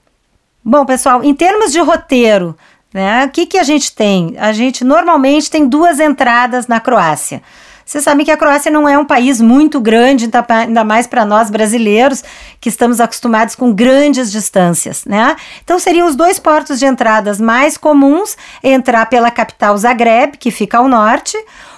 Bom, 0.64 0.86
pessoal, 0.86 1.24
em 1.24 1.34
termos 1.34 1.72
de 1.72 1.80
roteiro, 1.80 2.58
né, 2.94 3.26
o 3.26 3.30
que, 3.30 3.46
que 3.46 3.58
a 3.58 3.64
gente 3.64 3.94
tem? 3.94 4.36
A 4.38 4.52
gente 4.52 4.84
normalmente 4.84 5.50
tem 5.50 5.68
duas 5.68 6.00
entradas 6.00 6.68
na 6.68 6.80
Croácia. 6.80 7.42
Você 7.88 8.02
sabe 8.02 8.26
que 8.26 8.32
a 8.32 8.36
Croácia 8.36 8.70
não 8.70 8.88
é 8.88 8.98
um 8.98 9.06
país 9.06 9.40
muito 9.40 9.80
grande, 9.80 10.30
ainda 10.50 10.84
mais 10.84 11.08
para 11.08 11.24
nós 11.24 11.50
brasileiros, 11.50 12.22
que 12.60 12.68
estamos 12.68 13.00
acostumados 13.00 13.56
com 13.56 13.72
grandes 13.72 14.30
distâncias, 14.30 15.06
né? 15.06 15.38
Então 15.64 15.80
seriam 15.80 16.06
os 16.06 16.14
dois 16.14 16.38
portos 16.38 16.80
de 16.80 16.86
entradas 16.86 17.40
mais 17.40 17.78
comuns, 17.78 18.36
entrar 18.62 19.06
pela 19.06 19.32
capital 19.32 19.78
Zagreb, 19.78 20.38
que 20.38 20.52
fica 20.52 20.80
ao 20.80 20.90
norte, 20.90 21.38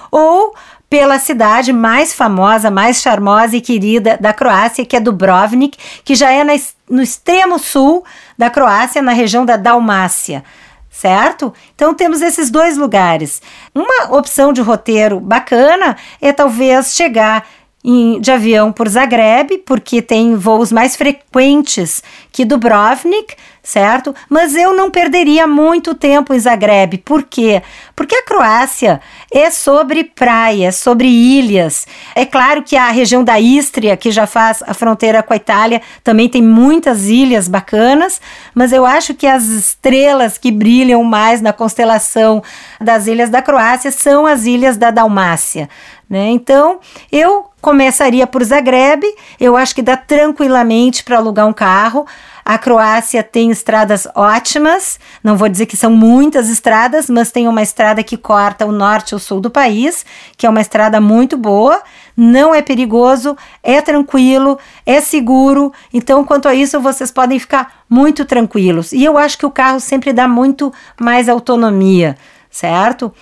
ou 0.10 0.56
pela 0.90 1.20
cidade 1.20 1.72
mais 1.72 2.12
famosa, 2.12 2.72
mais 2.72 3.00
charmosa 3.00 3.56
e 3.56 3.62
querida 3.62 4.18
da 4.20 4.34
Croácia, 4.34 4.84
que 4.84 4.96
é 4.96 5.00
Dubrovnik, 5.00 5.78
que 6.04 6.16
já 6.16 6.32
é 6.32 6.44
no 6.90 7.04
extremo 7.04 7.60
sul 7.60 8.04
da 8.36 8.50
Croácia, 8.50 9.00
na 9.00 9.12
região 9.12 9.46
da 9.46 9.58
Dalmácia 9.58 10.44
certo? 10.90 11.54
Então 11.76 11.94
temos 11.94 12.22
esses 12.22 12.50
dois 12.50 12.78
lugares. 12.78 13.42
Uma 13.74 14.18
opção 14.18 14.52
de 14.52 14.62
roteiro 14.62 15.20
bacana 15.20 15.96
é 16.22 16.34
talvez 16.34 16.96
chegar 16.96 17.48
de 17.84 18.30
avião 18.30 18.74
por 18.74 18.90
Zagreb, 18.90 19.60
porque 19.60 20.02
tem 20.02 20.36
voos 20.36 20.72
mais 20.72 20.98
frequentes 20.98 22.04
que 22.32 22.44
Dubrovnik, 22.44 23.36
certo? 23.64 24.14
Mas 24.30 24.54
eu 24.54 24.76
não 24.76 24.92
perderia 24.92 25.48
muito 25.48 25.96
tempo 25.96 26.34
em 26.34 26.40
Zagreb. 26.40 26.98
Por 27.00 27.24
quê? 27.24 27.62
Porque 27.96 28.16
a 28.16 28.24
Croácia 28.24 29.00
é 29.32 29.50
sobre 29.50 30.04
praia, 30.04 30.68
é 30.68 30.72
sobre 30.72 31.08
ilhas. 31.08 31.88
É 32.14 32.26
claro 32.26 32.64
que 32.64 32.76
a 32.76 32.90
região 32.90 33.24
da 33.24 33.40
Istria, 33.40 33.96
que 33.96 34.12
já 34.12 34.28
faz 34.28 34.62
a 34.68 34.74
fronteira 34.74 35.24
com 35.24 35.34
a 35.34 35.38
Itália, 35.38 35.82
também 36.04 36.28
tem 36.28 36.42
muitas 36.42 37.06
ilhas 37.06 37.48
bacanas, 37.48 38.20
mas 38.54 38.74
eu 38.74 38.86
acho 38.86 39.14
que 39.14 39.26
as 39.26 39.46
estrelas 39.46 40.38
que 40.38 40.52
brilham 40.52 41.02
mais 41.04 41.42
na 41.42 41.54
constelação 41.54 42.44
das 42.82 43.08
ilhas 43.08 43.30
da 43.30 43.42
Croácia 43.42 43.92
são 43.92 44.26
as 44.26 44.46
ilhas 44.46 44.76
da 44.76 44.92
Dalmácia. 44.92 45.70
Né? 46.10 46.30
Então, 46.32 46.80
eu 47.12 47.49
começaria 47.62 48.26
por 48.26 48.44
Zagreb, 48.44 49.04
eu 49.40 49.56
acho 49.56 49.76
que 49.76 49.82
dá 49.82 49.98
tranquilamente 49.98 51.04
para 51.04 51.18
alugar 51.18 51.48
um 51.48 51.54
carro. 51.54 52.06
A 52.44 52.58
Croácia 52.58 53.22
tem 53.22 53.52
estradas 53.52 54.08
ótimas, 54.16 55.00
não 55.24 55.38
vou 55.38 55.48
dizer 55.48 55.68
que 55.68 55.78
são 55.78 55.92
muitas 55.92 56.50
estradas, 56.50 57.08
mas 57.10 57.32
tem 57.32 57.48
uma 57.48 57.62
estrada 57.62 58.02
que 58.02 58.18
corta 58.18 58.66
o 58.66 58.72
norte 58.72 59.12
e 59.12 59.16
o 59.16 59.20
sul 59.20 59.40
do 59.40 59.52
país, 59.52 60.04
que 60.36 60.48
é 60.48 60.50
uma 60.50 60.62
estrada 60.62 61.00
muito 61.00 61.38
boa, 61.38 61.82
não 62.18 62.56
é 62.56 62.62
perigoso, 62.62 63.38
é 63.62 63.80
tranquilo, 63.82 64.58
é 64.86 65.00
seguro. 65.00 65.72
Então, 65.94 66.24
quanto 66.24 66.48
a 66.48 66.56
isso, 66.56 66.80
vocês 66.80 67.12
podem 67.12 67.38
ficar 67.38 67.84
muito 67.88 68.26
tranquilos. 68.26 68.94
E 68.94 69.04
eu 69.04 69.18
acho 69.18 69.38
que 69.38 69.46
o 69.46 69.52
carro 69.52 69.80
sempre 69.80 70.12
dá 70.12 70.28
muito 70.28 70.74
mais 71.00 71.30
autonomia, 71.30 72.18
certo? 72.50 73.14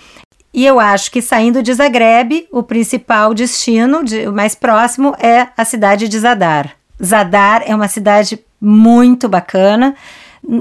E 0.52 0.64
eu 0.64 0.80
acho 0.80 1.10
que 1.10 1.20
saindo 1.20 1.62
de 1.62 1.72
Zagreb, 1.74 2.48
o 2.50 2.62
principal 2.62 3.34
destino, 3.34 4.02
de, 4.02 4.26
o 4.26 4.32
mais 4.32 4.54
próximo, 4.54 5.14
é 5.18 5.48
a 5.56 5.64
cidade 5.64 6.08
de 6.08 6.18
Zadar. 6.18 6.74
Zadar 7.02 7.62
é 7.66 7.74
uma 7.74 7.88
cidade 7.88 8.40
muito 8.60 9.28
bacana. 9.28 9.94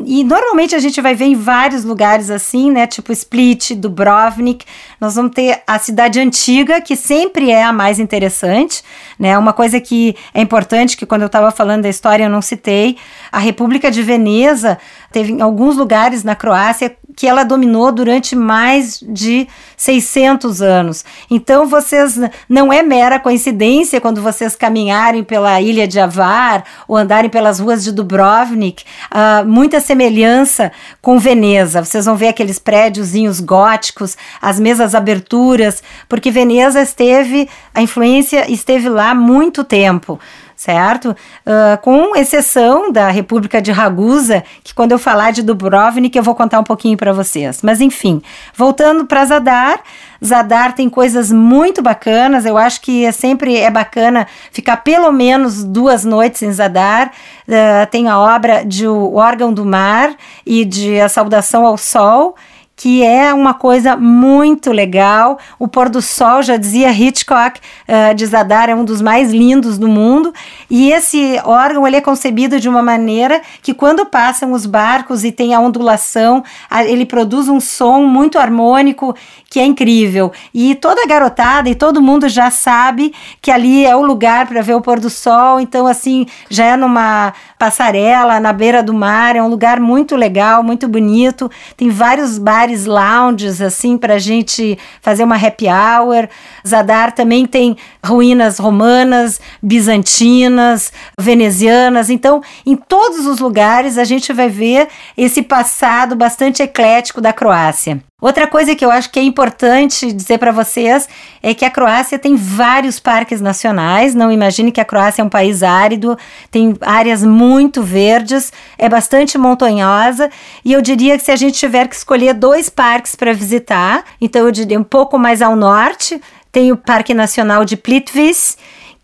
E 0.06 0.24
normalmente 0.24 0.75
a 0.75 0.79
gente 0.79 1.00
vai 1.00 1.15
ver 1.15 1.25
em 1.25 1.36
vários 1.36 1.84
lugares 1.84 2.29
assim, 2.29 2.70
né? 2.70 2.86
Tipo 2.88 3.12
Split, 3.13 3.72
Dubrovnik. 3.72 4.65
Nós 5.00 5.15
vamos 5.15 5.34
ter 5.34 5.62
a 5.65 5.79
cidade 5.79 6.20
antiga, 6.20 6.82
que 6.82 6.96
sempre 6.96 7.51
é 7.51 7.63
a 7.63 7.72
mais 7.72 8.00
interessante, 8.00 8.84
né? 9.17 9.38
Uma 9.38 9.53
coisa 9.53 9.79
que 9.79 10.15
é 10.34 10.41
importante, 10.41 10.98
que 10.98 11.06
quando 11.06 11.22
eu 11.22 11.27
estava 11.27 11.51
falando 11.51 11.84
da 11.84 11.89
história 11.89 12.25
eu 12.25 12.29
não 12.29 12.41
citei, 12.41 12.98
a 13.32 13.39
República 13.39 13.89
de 13.89 14.01
Veneza 14.01 14.77
teve 15.12 15.32
em 15.32 15.41
alguns 15.41 15.77
lugares 15.77 16.24
na 16.24 16.36
Croácia 16.36 16.96
que 17.18 17.26
ela 17.28 17.44
dominou 17.44 17.92
durante 17.92 18.36
mais 18.36 19.00
de 19.02 19.48
600 19.76 20.62
anos. 20.62 21.04
Então, 21.32 21.66
vocês 21.66 22.18
não 22.48 22.72
é 22.72 22.84
mera 22.84 23.20
coincidência 23.20 24.00
quando 24.00 24.22
vocês 24.22 24.56
caminharem 24.56 25.24
pela 25.24 25.60
ilha 25.60 25.88
de 25.88 26.00
Avar 26.00 26.64
ou 26.88 26.96
andarem 26.96 27.28
pelas 27.28 27.60
ruas 27.60 27.84
de 27.84 27.92
Dubrovnik, 27.92 28.84
uh, 29.12 29.44
muita 29.48 29.80
semelhança 29.80 30.72
com 31.02 31.18
Veneza. 31.18 31.84
Vocês 31.84 32.06
vão 32.06 32.16
ver 32.16 32.28
aqueles 32.28 32.60
prédiozinhos 32.60 33.40
góticos, 33.40 34.16
as 34.40 34.60
mesmas 34.60 34.94
aberturas, 34.94 35.82
porque 36.08 36.30
Veneza 36.30 36.84
esteve, 36.84 37.50
a 37.74 37.82
influência 37.82 38.50
esteve 38.52 38.90
lá 38.90 39.16
muito 39.16 39.64
tempo 39.64 40.20
certo? 40.58 41.12
Uh, 41.46 41.80
com 41.84 42.16
exceção 42.16 42.92
da 42.92 43.10
República 43.10 43.62
de 43.62 43.72
Ragusa, 43.72 44.44
que 44.64 44.74
quando 44.74 44.92
eu 44.92 44.98
falar 44.98 45.32
de 45.32 45.44
Dubrovnik 45.44 46.18
eu 46.18 46.24
vou 46.24 46.34
contar 46.34 46.60
um 46.60 46.64
pouquinho 46.64 46.98
para 46.98 47.14
vocês. 47.14 47.62
Mas 47.62 47.80
enfim, 47.80 48.24
voltando 48.56 49.06
para 49.06 49.24
Zadar, 49.24 49.80
Zadar 50.24 50.74
tem 50.74 50.90
coisas 50.90 51.32
muito 51.32 51.84
bacanas. 51.84 52.44
Eu 52.44 52.58
acho 52.58 52.82
que 52.82 53.06
é 53.06 53.12
sempre 53.12 53.56
é 53.56 53.70
bacana 53.70 54.28
ficar 54.52 54.78
pelo 54.78 55.12
menos 55.12 55.64
duas 55.64 56.04
noites 56.04 56.42
em 56.42 56.52
Zadar. 56.52 57.12
Uh, 57.48 57.86
tem 57.92 58.10
a 58.10 58.18
obra 58.18 58.66
de 58.66 58.88
O 58.88 59.16
Órgão 59.16 59.54
do 59.54 59.64
Mar 59.64 60.16
e 60.44 60.66
de 60.66 61.00
A 61.00 61.08
Saudação 61.08 61.68
ao 61.68 61.78
Sol 61.78 62.36
que 62.77 63.03
é 63.03 63.34
uma 63.34 63.55
coisa 63.55 63.98
muito 63.98 64.72
legal. 64.72 65.39
O 65.57 65.67
pôr 65.67 65.89
do 65.89 66.00
sol, 66.00 66.43
já 66.43 66.57
dizia 66.57 66.91
Hitchcock, 66.91 67.60
uh, 67.60 68.13
de 68.13 68.24
Zadar, 68.27 68.69
é 68.69 68.75
um 68.75 68.86
dos 68.86 69.01
mais 69.01 69.31
lindos 69.31 69.79
do 69.79 69.88
mundo. 69.88 70.31
E 70.69 70.91
esse 70.91 71.41
órgão 71.43 71.88
ele 71.88 71.96
é 71.96 72.01
concebido 72.01 72.60
de 72.60 72.69
uma 72.69 72.84
maneira 72.84 73.41
que 73.63 73.74
quando 73.74 74.05
passam 74.05 74.51
os 74.51 74.67
barcos 74.67 75.24
e 75.24 75.31
tem 75.31 75.55
a 75.55 75.60
ondulação, 75.60 76.43
ele 76.86 77.05
produz 77.05 77.50
um 77.50 77.60
som 77.60 78.03
muito 78.03 78.38
harmônico 78.38 79.15
que 79.50 79.60
é 79.60 79.66
incrível. 79.66 80.32
E 80.54 80.75
toda 80.75 81.04
a 81.04 81.08
garotada 81.08 81.70
e 81.70 81.75
todo 81.75 82.01
mundo 82.01 82.27
já 82.27 82.51
sabe 82.51 83.13
que 83.42 83.50
ali 83.50 83.86
é 83.86 83.96
o 83.96 84.01
lugar 84.01 84.48
para 84.48 84.62
ver 84.62 84.75
o 84.75 84.82
pôr 84.82 85.00
do 85.00 85.10
sol. 85.10 85.60
Então, 85.60 85.88
assim, 85.88 86.25
já 86.50 86.66
é 86.66 86.77
numa 86.77 87.34
passarela 87.58 88.39
na 88.39 88.54
beira 88.54 88.84
do 88.84 88.94
mar, 88.94 89.36
é 89.36 89.42
um 89.42 89.48
lugar 89.48 89.80
muito 89.80 90.16
legal, 90.16 90.62
muito 90.62 90.88
bonito. 90.88 91.50
Tem 91.75 91.89
vários 91.89 92.38
bares, 92.38 92.86
lounges, 92.86 93.62
assim, 93.62 93.98
para 93.98 94.16
a 94.16 94.20
gente 94.20 94.77
fazer 95.01 95.24
uma 95.24 95.36
happy 95.36 95.66
hour. 95.68 96.27
Zadar 96.68 97.13
também 97.13 97.46
tem 97.46 97.77
ruínas 98.06 98.60
romanas, 98.60 99.39
bizantinas, 99.62 100.92
venezianas. 101.20 102.10
Então, 102.10 102.42
em 102.66 102.75
todos 102.75 103.25
os 103.25 103.39
lugares 103.39 103.98
a 103.98 104.04
gente 104.04 104.34
vai 104.34 104.50
ver 104.50 104.88
esse 105.18 105.42
passado 105.42 106.16
bastante 106.16 106.62
eclético 106.62 107.22
da 107.22 107.34
Croácia. 107.34 108.07
Outra 108.20 108.48
coisa 108.48 108.76
que 108.76 108.84
eu 108.84 108.90
acho 108.90 109.12
que 109.12 109.20
é 109.20 109.22
importante 109.22 110.12
dizer 110.12 110.40
para 110.40 110.52
vocês 110.52 111.08
é 111.40 111.54
que 111.54 111.64
a 111.64 111.70
Croácia 111.70 112.18
tem 112.18 112.36
vários 112.36 113.00
parques 113.00 113.40
nacionais. 113.40 114.16
Não 114.16 114.32
imagine 114.32 114.72
que 114.72 114.82
a 114.82 114.86
Croácia 114.86 115.22
é 115.22 115.26
um 115.26 115.30
país 115.30 115.62
árido, 115.62 116.18
tem 116.50 116.76
áreas 116.82 117.24
muito 117.24 117.84
verdes, 117.84 118.52
é 118.76 118.90
bastante 118.90 119.38
montanhosa. 119.38 120.32
E 120.66 120.74
eu 120.74 120.82
diria 120.82 121.16
que 121.16 121.26
se 121.26 121.32
a 121.32 121.36
gente 121.36 121.60
tiver 121.60 121.88
que 121.88 121.96
escolher 121.96 122.34
dois 122.34 122.70
parques 122.70 123.16
para 123.16 123.34
visitar, 123.34 124.04
então 124.20 124.48
eu 124.48 124.52
diria 124.52 124.80
um 124.80 124.84
pouco 124.84 125.20
mais 125.20 125.40
ao 125.40 125.56
norte, 125.56 126.20
tem 126.52 126.72
o 126.72 126.78
Parque 126.78 127.14
Nacional 127.14 127.64
de 127.64 127.78
Plitvice 127.78 128.58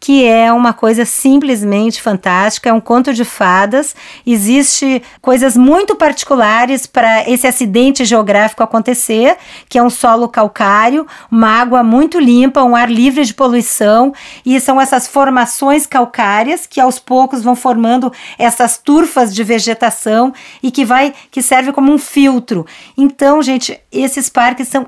que 0.04 0.26
é 0.26 0.52
uma 0.52 0.74
coisa 0.74 1.06
simplesmente 1.06 2.02
fantástica, 2.02 2.70
é 2.70 2.74
um 2.74 2.82
conto 2.82 3.14
de 3.14 3.24
fadas. 3.24 3.96
Existe 4.28 5.02
coisas 5.22 5.56
muito 5.56 5.96
particulares 5.96 6.86
para 6.86 7.24
esse 7.30 7.48
acidente 7.48 8.04
geográfico 8.04 8.62
acontecer, 8.62 9.38
que 9.70 9.78
é 9.78 9.82
um 9.82 9.90
solo 9.90 10.28
calcário, 10.28 11.08
uma 11.32 11.48
água 11.48 11.82
muito 11.84 12.20
limpa, 12.20 12.62
um 12.66 12.76
ar 12.76 12.92
livre 12.92 13.24
de 13.24 13.34
poluição, 13.34 14.14
e 14.46 14.60
são 14.60 14.82
essas 14.82 15.08
formações 15.08 15.86
calcárias 15.86 16.68
que 16.68 16.82
aos 16.82 17.00
poucos 17.00 17.42
vão 17.42 17.56
formando 17.56 18.12
essas 18.38 18.78
turfas 18.78 19.34
de 19.34 19.42
vegetação 19.42 20.34
e 20.62 20.70
que 20.70 20.84
vai 20.84 21.14
que 21.32 21.42
serve 21.42 21.72
como 21.72 21.94
um 21.94 21.98
filtro. 21.98 22.66
Então, 22.98 23.42
gente, 23.42 23.80
esses 23.90 24.28
parques 24.28 24.68
são 24.68 24.86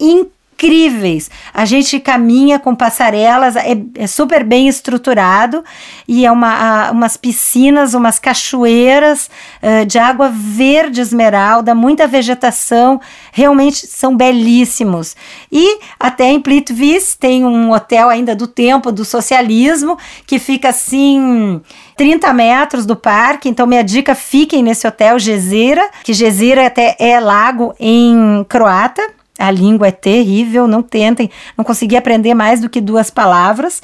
incríveis 0.00 0.32
incríveis. 0.64 1.30
A 1.52 1.64
gente 1.64 2.00
caminha 2.00 2.58
com 2.58 2.74
passarelas, 2.74 3.56
é, 3.56 3.76
é 3.94 4.06
super 4.06 4.42
bem 4.42 4.68
estruturado 4.68 5.62
e 6.08 6.24
é 6.24 6.30
uma, 6.30 6.88
a, 6.88 6.90
umas 6.90 7.16
piscinas, 7.16 7.94
umas 7.94 8.18
cachoeiras 8.18 9.30
uh, 9.62 9.84
de 9.86 9.98
água 9.98 10.30
verde 10.32 11.00
esmeralda, 11.00 11.74
muita 11.74 12.06
vegetação, 12.06 13.00
realmente 13.32 13.86
são 13.86 14.16
belíssimos. 14.16 15.14
E 15.52 15.78
até 15.98 16.30
em 16.30 16.40
Plitvice 16.40 17.16
tem 17.18 17.44
um 17.44 17.72
hotel 17.72 18.08
ainda 18.08 18.34
do 18.34 18.46
tempo 18.46 18.90
do 18.90 19.04
socialismo 19.04 19.98
que 20.26 20.38
fica 20.38 20.70
assim 20.70 21.60
30 21.96 22.32
metros 22.32 22.86
do 22.86 22.96
parque. 22.96 23.48
Então, 23.48 23.66
minha 23.66 23.84
dica: 23.84 24.14
fiquem 24.14 24.62
nesse 24.62 24.86
hotel 24.86 25.18
Gezira, 25.18 25.88
que 26.02 26.12
Gezira 26.12 26.66
até 26.66 26.96
é 26.98 27.20
lago 27.20 27.74
em 27.78 28.44
croata. 28.48 29.02
A 29.38 29.50
língua 29.50 29.88
é 29.88 29.92
terrível, 29.92 30.66
não 30.68 30.82
tentem, 30.82 31.30
não 31.56 31.64
consegui 31.64 31.96
aprender 31.96 32.34
mais 32.34 32.60
do 32.60 32.68
que 32.68 32.80
duas 32.80 33.10
palavras. 33.10 33.82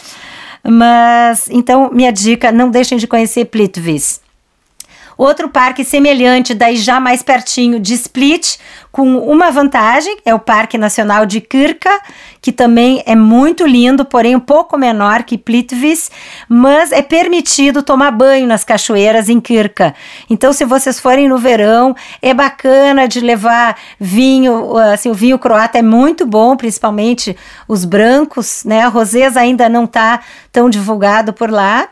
Mas, 0.63 1.49
então, 1.51 1.91
minha 1.93 2.13
dica, 2.13 2.53
não 2.53 2.71
deixem 2.71 2.99
de 2.99 3.07
conhecer 3.07 3.47
Plitvice. 3.47 4.21
Outro 5.21 5.51
parque 5.51 5.85
semelhante, 5.85 6.55
daí 6.55 6.77
já 6.77 6.99
mais 6.99 7.23
pertinho 7.23 7.79
de 7.79 7.93
Split, 7.93 8.57
com 8.91 9.19
uma 9.19 9.51
vantagem, 9.51 10.17
é 10.25 10.35
o 10.35 10.39
Parque 10.39 10.79
Nacional 10.79 11.27
de 11.27 11.43
Kirka, 11.43 11.91
que 12.41 12.51
também 12.51 13.03
é 13.05 13.15
muito 13.15 13.67
lindo, 13.67 14.03
porém 14.03 14.35
um 14.35 14.41
pouco 14.41 14.79
menor 14.79 15.25
que 15.25 15.37
Plitvice, 15.37 16.11
mas 16.49 16.91
é 16.91 17.03
permitido 17.03 17.83
tomar 17.83 18.13
banho 18.13 18.47
nas 18.47 18.65
cachoeiras 18.65 19.29
em 19.29 19.39
Kirka. 19.43 19.95
Então, 20.31 20.55
se 20.55 20.65
vocês 20.65 20.99
forem 20.99 21.29
no 21.29 21.37
verão, 21.37 21.95
é 22.23 22.33
bacana 22.33 23.07
de 23.07 23.21
levar 23.21 23.77
vinho, 24.01 24.75
assim, 24.79 25.11
o 25.11 25.15
vinho 25.15 25.39
croata 25.39 25.77
é 25.77 25.83
muito 25.83 26.25
bom, 26.25 26.57
principalmente 26.57 27.37
os 27.69 27.85
brancos, 27.85 28.65
né? 28.65 28.85
A 28.85 28.89
rosés 28.89 29.37
ainda 29.37 29.69
não 29.69 29.85
está 29.85 30.21
tão 30.51 30.71
divulgado 30.71 31.35
por 31.35 31.51
lá 31.51 31.91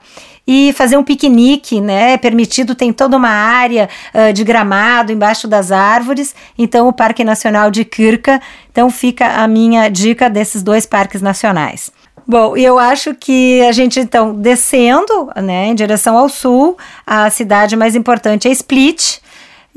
e 0.50 0.72
fazer 0.72 0.96
um 0.96 1.04
piquenique, 1.04 1.78
né? 1.78 2.14
É 2.14 2.16
permitido, 2.16 2.74
tem 2.74 2.90
toda 2.90 3.18
uma 3.18 3.28
área 3.28 3.86
uh, 4.14 4.32
de 4.32 4.42
gramado 4.42 5.12
embaixo 5.12 5.46
das 5.46 5.70
árvores. 5.70 6.34
Então, 6.56 6.88
o 6.88 6.92
Parque 6.92 7.22
Nacional 7.22 7.70
de 7.70 7.84
Kirka. 7.84 8.40
Então, 8.72 8.88
fica 8.88 9.26
a 9.26 9.46
minha 9.46 9.90
dica 9.90 10.30
desses 10.30 10.62
dois 10.62 10.86
parques 10.86 11.20
nacionais. 11.20 11.92
Bom, 12.26 12.56
eu 12.56 12.78
acho 12.78 13.14
que 13.14 13.60
a 13.62 13.72
gente 13.72 14.00
então 14.00 14.34
descendo, 14.34 15.30
né, 15.36 15.66
em 15.66 15.74
direção 15.74 16.16
ao 16.16 16.28
sul, 16.28 16.78
a 17.06 17.28
cidade 17.28 17.76
mais 17.76 17.94
importante 17.94 18.48
é 18.48 18.50
Split. 18.50 19.18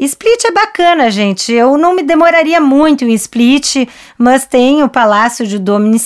Split 0.06 0.46
é 0.46 0.52
bacana, 0.52 1.12
gente. 1.12 1.54
Eu 1.54 1.78
não 1.78 1.94
me 1.94 2.02
demoraria 2.02 2.60
muito 2.60 3.06
em 3.06 3.14
Split, 3.14 3.88
mas 4.18 4.46
tem 4.46 4.82
o 4.82 4.90
Palácio 4.90 5.46
de 5.46 5.60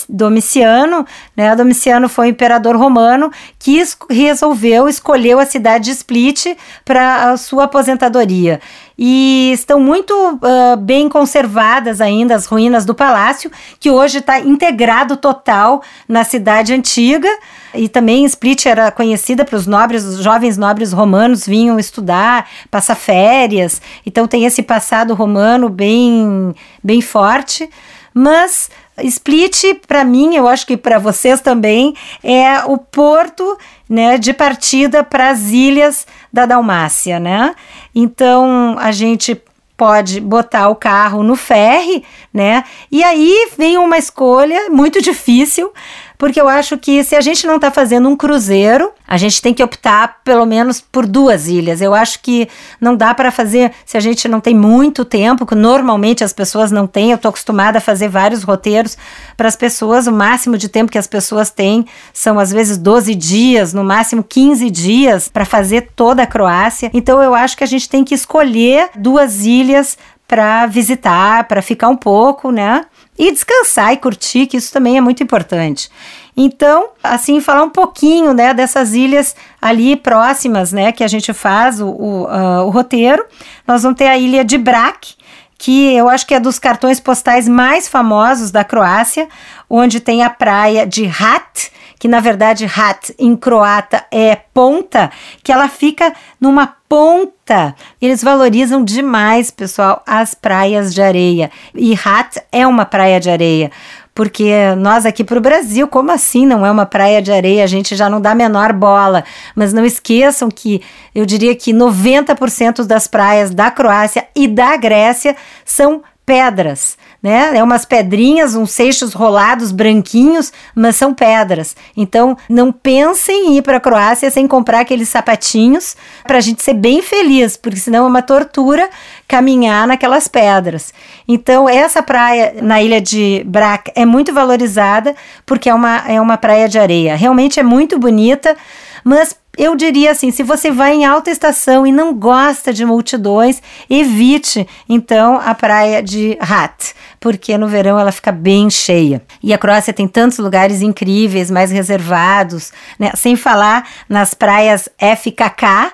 Domiciano, 0.06 1.06
né? 1.34 1.56
Domiciano 1.56 2.06
foi 2.06 2.26
um 2.26 2.30
imperador 2.30 2.76
romano 2.76 3.30
que 3.58 3.82
resolveu, 4.10 4.86
escolheu 4.86 5.38
a 5.38 5.46
cidade 5.46 5.86
de 5.86 5.92
Split 5.92 6.56
para 6.84 7.30
a 7.30 7.36
sua 7.38 7.64
aposentadoria 7.64 8.60
e 8.98 9.50
estão 9.52 9.78
muito 9.78 10.12
uh, 10.14 10.76
bem 10.76 11.08
conservadas 11.08 12.00
ainda 12.00 12.34
as 12.34 12.46
ruínas 12.46 12.84
do 12.84 12.94
palácio, 12.94 13.50
que 13.78 13.90
hoje 13.90 14.18
está 14.18 14.40
integrado 14.40 15.16
total 15.16 15.82
na 16.08 16.24
cidade 16.24 16.72
antiga. 16.72 17.28
E 17.76 17.88
também 17.88 18.24
Split 18.24 18.66
era 18.66 18.90
conhecida 18.90 19.44
para 19.44 19.56
os 19.56 19.66
nobres, 19.66 20.04
os 20.04 20.22
jovens 20.22 20.56
nobres 20.56 20.92
romanos 20.92 21.46
vinham 21.46 21.78
estudar, 21.78 22.48
passar 22.70 22.94
férias. 22.94 23.80
Então 24.04 24.26
tem 24.26 24.44
esse 24.44 24.62
passado 24.62 25.14
romano 25.14 25.68
bem, 25.68 26.54
bem 26.82 27.00
forte. 27.00 27.68
Mas 28.12 28.70
Split, 29.02 29.74
para 29.86 30.04
mim, 30.04 30.36
eu 30.36 30.48
acho 30.48 30.66
que 30.66 30.76
para 30.76 30.98
vocês 30.98 31.40
também, 31.40 31.94
é 32.24 32.64
o 32.64 32.78
porto 32.78 33.58
né, 33.88 34.16
de 34.16 34.32
partida 34.32 35.04
para 35.04 35.30
as 35.30 35.50
ilhas 35.50 36.06
da 36.32 36.46
Dalmácia, 36.46 37.20
né? 37.20 37.54
Então 37.94 38.76
a 38.78 38.90
gente 38.90 39.40
pode 39.76 40.20
botar 40.20 40.68
o 40.68 40.74
carro 40.74 41.22
no 41.22 41.36
ferry, 41.36 42.02
né? 42.32 42.64
E 42.90 43.04
aí 43.04 43.50
vem 43.58 43.76
uma 43.76 43.98
escolha 43.98 44.70
muito 44.70 45.02
difícil, 45.02 45.70
porque 46.18 46.40
eu 46.40 46.48
acho 46.48 46.78
que 46.78 47.04
se 47.04 47.14
a 47.14 47.20
gente 47.20 47.46
não 47.46 47.56
está 47.56 47.70
fazendo 47.70 48.08
um 48.08 48.16
cruzeiro, 48.16 48.90
a 49.06 49.16
gente 49.16 49.40
tem 49.40 49.52
que 49.52 49.62
optar 49.62 50.20
pelo 50.24 50.46
menos 50.46 50.80
por 50.80 51.06
duas 51.06 51.46
ilhas. 51.46 51.80
Eu 51.80 51.94
acho 51.94 52.20
que 52.20 52.48
não 52.80 52.96
dá 52.96 53.14
para 53.14 53.30
fazer 53.30 53.72
se 53.84 53.96
a 53.96 54.00
gente 54.00 54.26
não 54.26 54.40
tem 54.40 54.54
muito 54.54 55.04
tempo, 55.04 55.46
que 55.46 55.54
normalmente 55.54 56.24
as 56.24 56.32
pessoas 56.32 56.72
não 56.72 56.86
têm. 56.86 57.10
Eu 57.10 57.16
estou 57.16 57.28
acostumada 57.28 57.78
a 57.78 57.80
fazer 57.80 58.08
vários 58.08 58.42
roteiros 58.42 58.96
para 59.36 59.48
as 59.48 59.56
pessoas. 59.56 60.06
O 60.06 60.12
máximo 60.12 60.56
de 60.56 60.68
tempo 60.68 60.90
que 60.90 60.98
as 60.98 61.06
pessoas 61.06 61.50
têm 61.50 61.86
são 62.12 62.38
às 62.38 62.50
vezes 62.50 62.78
12 62.78 63.14
dias, 63.14 63.72
no 63.72 63.84
máximo 63.84 64.24
15 64.24 64.70
dias 64.70 65.28
para 65.28 65.44
fazer 65.44 65.88
toda 65.94 66.22
a 66.22 66.26
Croácia. 66.26 66.90
Então 66.94 67.22
eu 67.22 67.34
acho 67.34 67.56
que 67.56 67.64
a 67.64 67.68
gente 67.68 67.88
tem 67.88 68.02
que 68.02 68.14
escolher 68.14 68.90
duas 68.96 69.44
ilhas 69.44 69.96
para 70.26 70.66
visitar, 70.66 71.44
para 71.44 71.62
ficar 71.62 71.88
um 71.88 71.96
pouco, 71.96 72.50
né? 72.50 72.84
E 73.18 73.32
descansar 73.32 73.92
e 73.92 73.96
curtir, 73.96 74.46
que 74.46 74.56
isso 74.56 74.72
também 74.72 74.96
é 74.96 75.00
muito 75.00 75.22
importante. 75.22 75.90
Então, 76.36 76.90
assim, 77.02 77.40
falar 77.40 77.62
um 77.62 77.70
pouquinho, 77.70 78.34
né, 78.34 78.52
dessas 78.52 78.92
ilhas 78.92 79.34
ali 79.60 79.96
próximas, 79.96 80.70
né, 80.70 80.92
que 80.92 81.02
a 81.02 81.08
gente 81.08 81.32
faz 81.32 81.80
o, 81.80 81.86
o, 81.88 82.24
uh, 82.24 82.66
o 82.66 82.70
roteiro. 82.70 83.24
Nós 83.66 83.82
vamos 83.82 83.96
ter 83.96 84.08
a 84.08 84.18
ilha 84.18 84.44
de 84.44 84.58
Brac, 84.58 85.14
que 85.58 85.94
eu 85.94 86.08
acho 86.08 86.26
que 86.26 86.34
é 86.34 86.40
dos 86.40 86.58
cartões 86.58 87.00
postais 87.00 87.48
mais 87.48 87.88
famosos 87.88 88.50
da 88.50 88.62
Croácia, 88.62 89.28
onde 89.68 89.98
tem 89.98 90.22
a 90.22 90.28
praia 90.28 90.86
de 90.86 91.06
Hat, 91.06 91.72
que 91.98 92.08
na 92.08 92.20
verdade 92.20 92.64
Hat 92.64 93.14
em 93.18 93.36
croata 93.36 94.04
é 94.10 94.36
ponta, 94.36 95.10
que 95.42 95.52
ela 95.52 95.68
fica 95.68 96.12
numa 96.40 96.74
ponta. 96.88 97.74
Eles 98.00 98.22
valorizam 98.22 98.84
demais, 98.84 99.50
pessoal, 99.50 100.02
as 100.06 100.34
praias 100.34 100.94
de 100.94 101.02
areia. 101.02 101.50
E 101.74 101.94
Hat 101.94 102.40
é 102.52 102.66
uma 102.66 102.84
praia 102.84 103.18
de 103.18 103.30
areia. 103.30 103.70
Porque 104.14 104.50
nós 104.78 105.04
aqui 105.04 105.22
para 105.22 105.36
o 105.36 105.42
Brasil, 105.42 105.86
como 105.86 106.10
assim 106.10 106.46
não 106.46 106.64
é 106.64 106.70
uma 106.70 106.86
praia 106.86 107.20
de 107.20 107.30
areia? 107.30 107.62
A 107.62 107.66
gente 107.66 107.94
já 107.94 108.08
não 108.08 108.18
dá 108.18 108.30
a 108.30 108.34
menor 108.34 108.72
bola. 108.72 109.22
Mas 109.54 109.74
não 109.74 109.84
esqueçam 109.84 110.48
que 110.50 110.80
eu 111.14 111.26
diria 111.26 111.54
que 111.54 111.70
90% 111.70 112.84
das 112.86 113.06
praias 113.06 113.50
da 113.50 113.70
Croácia 113.70 114.26
e 114.34 114.48
da 114.48 114.74
Grécia 114.78 115.36
são 115.66 116.02
pedras, 116.24 116.98
né? 117.26 117.58
É 117.58 117.62
umas 117.62 117.84
pedrinhas, 117.84 118.54
uns 118.54 118.70
seixos 118.70 119.12
rolados 119.12 119.72
branquinhos, 119.72 120.52
mas 120.72 120.94
são 120.94 121.12
pedras. 121.12 121.74
Então, 121.96 122.38
não 122.48 122.70
pensem 122.70 123.48
em 123.48 123.56
ir 123.56 123.62
para 123.62 123.78
a 123.78 123.80
Croácia 123.80 124.30
sem 124.30 124.46
comprar 124.46 124.82
aqueles 124.82 125.08
sapatinhos 125.08 125.96
para 126.22 126.38
a 126.38 126.40
gente 126.40 126.62
ser 126.62 126.74
bem 126.74 127.02
feliz, 127.02 127.56
porque 127.56 127.80
senão 127.80 128.04
é 128.04 128.08
uma 128.08 128.22
tortura 128.22 128.88
caminhar 129.26 129.88
naquelas 129.88 130.28
pedras. 130.28 130.94
Então, 131.26 131.68
essa 131.68 132.00
praia 132.00 132.54
na 132.62 132.80
ilha 132.80 133.00
de 133.00 133.42
Brac 133.44 133.90
é 133.96 134.06
muito 134.06 134.32
valorizada 134.32 135.12
porque 135.44 135.68
é 135.68 135.74
uma, 135.74 136.04
é 136.06 136.20
uma 136.20 136.36
praia 136.36 136.68
de 136.68 136.78
areia. 136.78 137.16
Realmente 137.16 137.58
é 137.58 137.62
muito 137.64 137.98
bonita, 137.98 138.56
mas 139.02 139.36
eu 139.56 139.74
diria 139.74 140.10
assim: 140.10 140.30
se 140.30 140.42
você 140.42 140.70
vai 140.70 140.94
em 140.94 141.04
alta 141.04 141.30
estação 141.30 141.86
e 141.86 141.92
não 141.92 142.14
gosta 142.14 142.72
de 142.72 142.84
multidões, 142.84 143.62
evite 143.88 144.66
então 144.88 145.40
a 145.42 145.54
praia 145.54 146.02
de 146.02 146.36
Hat, 146.40 146.94
porque 147.20 147.56
no 147.56 147.68
verão 147.68 147.98
ela 147.98 148.12
fica 148.12 148.32
bem 148.32 148.68
cheia. 148.70 149.22
E 149.42 149.52
a 149.54 149.58
Croácia 149.58 149.92
tem 149.92 150.06
tantos 150.06 150.38
lugares 150.38 150.82
incríveis, 150.82 151.50
mais 151.50 151.70
reservados, 151.70 152.72
né? 152.98 153.12
sem 153.14 153.36
falar 153.36 153.88
nas 154.08 154.34
praias 154.34 154.88
FKK. 154.98 155.92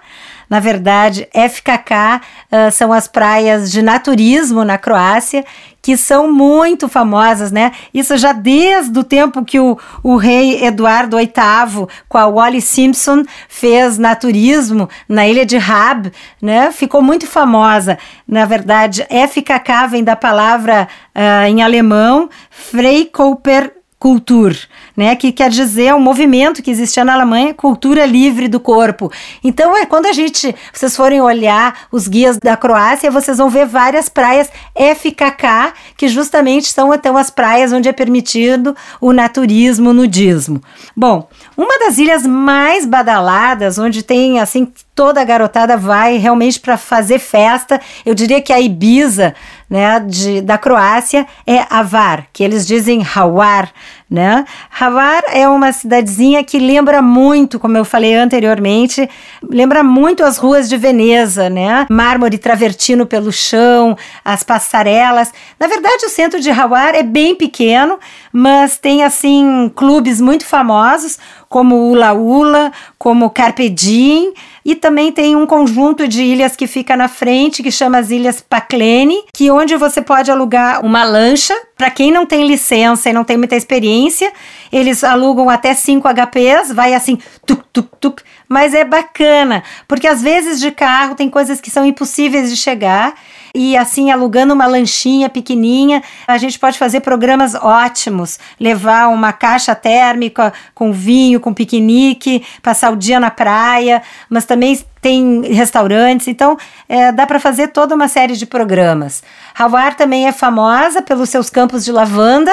Na 0.53 0.61
verdade, 0.61 1.27
FKK 1.33 2.21
uh, 2.21 2.71
são 2.71 2.93
as 2.93 3.09
praias 3.09 3.73
de 3.73 3.81
naturismo 3.81 4.67
na 4.67 4.77
Croácia, 4.77 5.47
que 5.81 5.97
são 5.97 6.31
muito 6.31 6.91
famosas, 6.91 7.51
né? 7.51 7.73
Isso 7.95 8.19
já 8.19 8.35
desde 8.35 8.99
o 8.99 9.03
tempo 9.03 9.47
que 9.47 9.59
o, 9.59 9.79
o 10.03 10.17
rei 10.17 10.63
Eduardo 10.63 11.17
VIII, 11.17 11.87
com 12.07 12.19
a 12.19 12.27
Wally 12.27 12.61
Simpson, 12.61 13.25
fez 13.49 13.97
naturismo 13.97 14.91
na 15.09 15.27
ilha 15.27 15.47
de 15.47 15.57
Rab, 15.57 16.13
né? 16.43 16.71
Ficou 16.71 17.01
muito 17.01 17.27
famosa. 17.27 17.97
Na 18.29 18.45
verdade, 18.45 19.07
FKK 19.09 19.89
vem 19.89 20.05
da 20.05 20.17
palavra 20.17 20.87
uh, 21.17 21.47
em 21.49 21.63
alemão 21.63 22.29
Freikörper 22.51 23.73
Kultur, 24.03 24.55
né, 24.97 25.17
que 25.17 25.33
quer 25.33 25.51
dizer 25.51 25.95
um 25.95 26.01
movimento 26.01 26.63
que 26.63 26.71
existia 26.71 27.05
na 27.05 27.15
Alemanha, 27.15 27.55
cultura 27.55 28.05
livre 28.05 28.49
do 28.49 28.61
corpo. 28.61 29.11
Então, 29.43 29.77
é 29.77 29.87
quando 29.87 30.07
a 30.07 30.13
gente, 30.13 30.55
vocês 30.73 30.95
forem 30.97 31.21
olhar 31.21 31.87
os 31.91 32.09
guias 32.09 32.39
da 32.39 32.57
Croácia, 32.57 33.11
vocês 33.11 33.39
vão 33.39 33.49
ver 33.49 33.67
várias 33.67 34.09
praias 34.09 34.51
FKK, 34.75 35.73
que 35.97 36.09
justamente 36.09 36.69
são 36.69 36.93
então 36.93 37.17
as 37.17 37.31
praias 37.31 37.73
onde 37.73 37.89
é 37.89 37.93
permitido 37.93 38.77
o 39.01 39.13
naturismo, 39.13 39.91
o 39.91 39.95
nudismo. 39.95 40.63
Bom, 40.97 41.29
uma 41.57 41.79
das 41.79 41.99
ilhas 41.99 42.27
mais 42.27 42.87
badaladas, 42.87 43.79
onde 43.79 44.03
tem 44.03 44.41
assim 44.41 44.73
toda 44.95 45.21
a 45.21 45.25
garotada 45.25 45.77
vai 45.77 46.17
realmente 46.17 46.61
para 46.61 46.77
fazer 46.77 47.19
festa. 47.19 47.81
Eu 48.05 48.15
diria 48.15 48.41
que 48.41 48.53
a 48.53 48.61
Ibiza, 48.61 49.35
né, 49.69 49.99
de, 50.01 50.41
da 50.43 50.59
Croácia 50.59 51.27
é 51.47 51.65
Avar, 51.71 52.27
que 52.33 52.45
eles 52.45 52.67
dizem 52.67 53.05
Hawar, 53.15 53.73
né? 54.09 54.45
Hawar 54.83 55.23
é 55.29 55.49
uma 55.49 55.71
cidadezinha 55.71 56.43
que 56.43 56.59
lembra 56.59 57.01
muito, 57.01 57.61
como 57.61 57.77
eu 57.77 57.85
falei 57.85 58.17
anteriormente, 58.17 59.09
lembra 59.49 59.81
muito 59.85 60.25
as 60.25 60.39
ruas 60.39 60.69
de 60.69 60.77
Veneza, 60.77 61.49
né? 61.49 61.87
Mármore 61.89 62.37
travertino 62.37 63.07
pelo 63.07 63.31
chão, 63.31 63.97
as 64.25 64.43
passarelas. 64.43 65.33
Na 65.61 65.69
verdade, 65.69 66.05
o 66.05 66.09
centro 66.09 66.41
de 66.41 66.51
Hawar 66.51 66.97
é 66.97 67.05
bem 67.05 67.37
pequeno, 67.37 67.97
mas 68.33 68.77
tem 68.77 69.05
assim 69.05 69.71
clubes 69.73 70.21
muito 70.21 70.45
famosos 70.45 71.17
como 71.49 71.91
Ula 71.91 72.13
Ula, 72.15 72.73
como 72.99 73.31
Carpe 73.31 73.69
Diem, 73.69 74.33
e 74.65 74.75
também 74.75 75.11
tem 75.11 75.35
um 75.35 75.47
conjunto 75.47 76.07
de 76.07 76.23
ilhas 76.23 76.55
que 76.55 76.67
fica 76.67 76.97
na 76.97 77.09
frente, 77.09 77.63
que 77.63 77.71
chama 77.71 77.99
as 77.99 78.11
Ilhas 78.11 78.41
Paklene, 78.41 79.25
que 79.33 79.51
onde 79.51 79.77
você 79.77 80.01
pode 80.01 80.31
alugar 80.31 80.85
uma 80.85 81.05
lancha, 81.05 81.55
para 81.77 81.91
quem 81.91 82.13
não 82.13 82.25
tem 82.25 82.47
licença 82.47 83.11
e 83.11 83.13
não 83.13 83.25
tem 83.25 83.37
muita 83.37 83.57
experiência, 83.57 84.33
eles 84.71 85.03
alugam 85.03 85.51
até 85.51 85.75
5 85.75 86.07
HPs, 86.09 86.73
vai 86.73 86.95
assim, 86.95 87.19
tuk, 87.45 87.65
tuk, 87.73 87.89
tuk, 88.01 88.23
mas 88.49 88.75
é 88.75 88.85
bacana, 88.85 89.63
porque 89.89 90.07
às 90.07 90.23
vezes 90.23 90.61
de 90.61 90.71
carro 90.71 91.15
tem 91.15 91.29
coisas 91.29 91.61
que 91.61 91.71
são 91.71 91.85
impossíveis 91.85 92.51
de 92.51 92.57
chegar, 92.57 93.15
e 93.55 93.77
assim, 93.77 94.11
alugando 94.11 94.55
uma 94.55 94.67
lanchinha 94.67 95.29
pequenininha, 95.29 96.03
a 96.27 96.39
gente 96.39 96.59
pode 96.59 96.79
fazer 96.79 97.01
programas 97.01 97.55
ótimos, 97.55 98.39
levar 98.59 99.09
uma 99.09 99.33
caixa 99.33 99.75
térmica 99.75 100.53
com 100.75 100.93
vinho, 100.93 101.41
com 101.41 101.53
piquenique, 101.53 102.45
passar 102.63 102.91
o 102.91 102.97
dia 102.97 103.21
na 103.21 103.31
praia, 103.31 104.03
mas 104.29 104.45
também 104.45 104.79
tem 105.01 105.43
restaurantes, 105.53 106.29
então 106.29 106.57
é, 106.89 107.13
dá 107.13 107.27
para 107.27 107.41
fazer 107.41 107.69
toda 107.69 107.95
uma 107.95 108.09
série 108.09 108.37
de 108.37 108.47
programas. 108.47 109.23
Hawar 109.59 109.97
também 109.97 110.27
é 110.27 110.33
famosa 110.33 111.03
pelos 111.03 111.29
seus 111.29 111.51
campos 111.51 111.85
de 111.85 111.93
lavanda, 111.93 112.53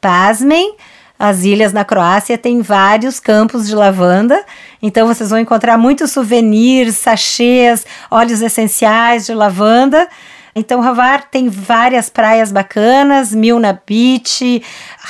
pasmem, 0.00 0.74
as 1.18 1.44
ilhas 1.44 1.74
na 1.74 1.84
Croácia 1.84 2.38
têm 2.38 2.62
vários 2.62 3.20
campos 3.20 3.66
de 3.66 3.74
lavanda, 3.74 4.42
então 4.80 5.06
vocês 5.06 5.28
vão 5.28 5.38
encontrar 5.38 5.76
muitos 5.76 6.10
souvenirs, 6.12 6.96
sachês, 6.96 7.84
óleos 8.10 8.40
essenciais 8.40 9.26
de 9.26 9.34
lavanda. 9.34 10.08
Então, 10.54 10.82
Havar 10.82 11.30
tem 11.30 11.48
várias 11.48 12.10
praias 12.10 12.50
bacanas, 12.50 13.34
Milna 13.34 13.80
Beach, 13.86 14.62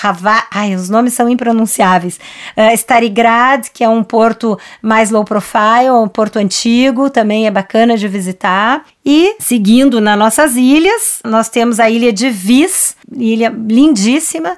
Havar, 0.03 0.47
ai, 0.51 0.75
os 0.75 0.89
nomes 0.89 1.15
são 1.15 1.29
impronunciáveis. 1.29 2.19
Uh, 2.57 2.75
Starigrad, 2.75 3.69
que 3.73 3.83
é 3.83 3.89
um 3.89 4.03
porto 4.03 4.59
mais 4.83 5.11
low 5.11 5.25
profile, 5.25 5.91
um 5.91 6.09
porto 6.09 6.39
antigo, 6.39 7.09
também 7.09 7.47
é 7.47 7.51
bacana 7.51 7.97
de 7.97 8.07
visitar. 8.09 8.85
E 9.05 9.37
seguindo 9.39 10.01
nas 10.01 10.19
nossas 10.19 10.57
ilhas, 10.57 11.21
nós 11.25 11.49
temos 11.49 11.81
a 11.81 11.89
ilha 11.89 12.13
de 12.13 12.31
Vis, 12.31 12.97
ilha 13.13 13.49
lindíssima, 13.49 14.57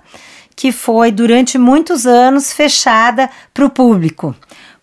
que 0.57 0.73
foi 0.73 1.11
durante 1.11 1.59
muitos 1.59 2.07
anos 2.07 2.53
fechada 2.53 3.31
para 3.55 3.65
o 3.65 3.71
público. 3.71 4.35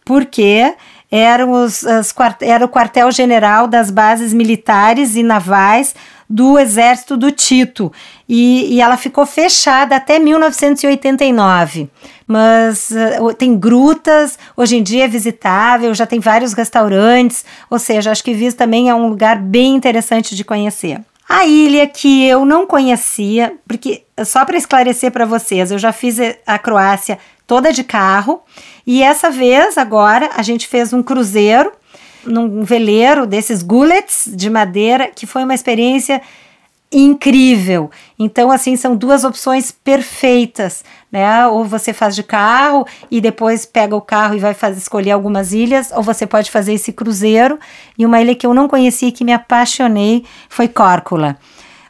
Porque 0.03 0.73
eram 1.11 1.51
os, 1.51 1.85
as, 1.85 2.13
era 2.41 2.63
o 2.63 2.69
quartel-general 2.69 3.67
das 3.67 3.89
bases 3.89 4.33
militares 4.33 5.15
e 5.15 5.23
navais 5.23 5.95
do 6.29 6.59
exército 6.59 7.17
do 7.17 7.31
Tito 7.31 7.91
e, 8.27 8.75
e 8.75 8.81
ela 8.81 8.95
ficou 8.95 9.25
fechada 9.25 9.95
até 9.95 10.19
1989. 10.19 11.89
Mas 12.27 12.91
uh, 12.91 13.33
tem 13.33 13.57
grutas, 13.57 14.37
hoje 14.55 14.77
em 14.77 14.83
dia 14.83 15.05
é 15.05 15.07
visitável, 15.07 15.91
já 15.95 16.05
tem 16.05 16.19
vários 16.19 16.53
restaurantes, 16.53 17.43
ou 17.67 17.79
seja, 17.79 18.11
acho 18.11 18.23
que 18.23 18.35
Vis 18.35 18.53
também 18.53 18.89
é 18.89 18.93
um 18.93 19.07
lugar 19.07 19.39
bem 19.39 19.73
interessante 19.73 20.35
de 20.35 20.43
conhecer. 20.43 21.01
A 21.27 21.45
ilha 21.45 21.87
que 21.87 22.25
eu 22.25 22.45
não 22.45 22.65
conhecia, 22.67 23.53
porque 23.67 24.03
só 24.23 24.45
para 24.45 24.57
esclarecer 24.57 25.11
para 25.11 25.25
vocês, 25.25 25.71
eu 25.71 25.79
já 25.79 25.91
fiz 25.91 26.17
a 26.45 26.57
Croácia 26.59 27.17
toda 27.49 27.73
de 27.73 27.83
carro. 27.83 28.43
E 28.85 29.01
essa 29.01 29.31
vez, 29.31 29.75
agora, 29.75 30.29
a 30.35 30.43
gente 30.43 30.67
fez 30.67 30.93
um 30.93 31.01
cruzeiro 31.01 31.71
num 32.23 32.63
veleiro 32.63 33.25
desses 33.25 33.63
gullets 33.63 34.29
de 34.31 34.51
madeira, 34.51 35.07
que 35.07 35.25
foi 35.25 35.43
uma 35.43 35.55
experiência 35.55 36.21
incrível. 36.91 37.89
Então, 38.19 38.51
assim, 38.51 38.75
são 38.75 38.95
duas 38.95 39.23
opções 39.23 39.71
perfeitas, 39.71 40.83
né? 41.11 41.47
Ou 41.47 41.65
você 41.65 41.91
faz 41.91 42.15
de 42.15 42.21
carro 42.21 42.85
e 43.09 43.19
depois 43.19 43.65
pega 43.65 43.95
o 43.95 44.01
carro 44.01 44.35
e 44.35 44.39
vai 44.39 44.53
fazer, 44.53 44.77
escolher 44.77 45.11
algumas 45.11 45.51
ilhas, 45.51 45.91
ou 45.91 46.03
você 46.03 46.27
pode 46.27 46.51
fazer 46.51 46.73
esse 46.73 46.91
cruzeiro. 46.93 47.57
E 47.97 48.05
uma 48.05 48.21
ilha 48.21 48.35
que 48.35 48.45
eu 48.45 48.53
não 48.53 48.67
conhecia 48.67 49.09
e 49.09 49.11
que 49.11 49.25
me 49.25 49.33
apaixonei 49.33 50.23
foi 50.49 50.67
Córcula 50.67 51.35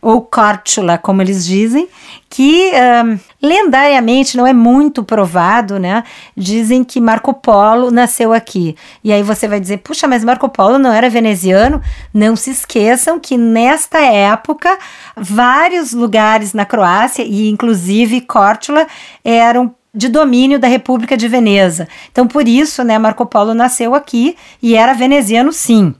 ou 0.01 0.21
Córtula, 0.21 0.97
como 0.97 1.21
eles 1.21 1.45
dizem, 1.45 1.87
que 2.29 2.71
um, 3.05 3.19
lendariamente 3.41 4.37
não 4.37 4.45
é 4.45 4.53
muito 4.53 5.03
provado, 5.03 5.79
né? 5.79 6.03
Dizem 6.35 6.83
que 6.83 7.01
Marco 7.01 7.33
Polo 7.33 7.91
nasceu 7.91 8.31
aqui. 8.31 8.75
E 9.03 9.11
aí 9.11 9.23
você 9.23 9.47
vai 9.47 9.59
dizer, 9.59 9.77
puxa, 9.77 10.07
mas 10.07 10.23
Marco 10.23 10.47
Polo 10.47 10.77
não 10.77 10.91
era 10.91 11.09
veneziano? 11.09 11.81
Não 12.13 12.35
se 12.35 12.51
esqueçam 12.51 13.19
que 13.19 13.37
nesta 13.37 13.99
época 13.99 14.77
vários 15.17 15.91
lugares 15.91 16.53
na 16.53 16.65
Croácia 16.65 17.23
e 17.23 17.49
inclusive 17.49 18.21
Córtula 18.21 18.87
eram 19.23 19.73
de 19.93 20.07
domínio 20.07 20.59
da 20.59 20.67
República 20.67 21.17
de 21.17 21.27
Veneza. 21.27 21.87
Então 22.11 22.27
por 22.27 22.47
isso, 22.47 22.83
né, 22.83 22.97
Marco 22.99 23.25
Polo 23.25 23.53
nasceu 23.53 23.95
aqui 23.95 24.37
e 24.61 24.75
era 24.75 24.93
veneziano 24.93 25.51
sim. 25.51 25.95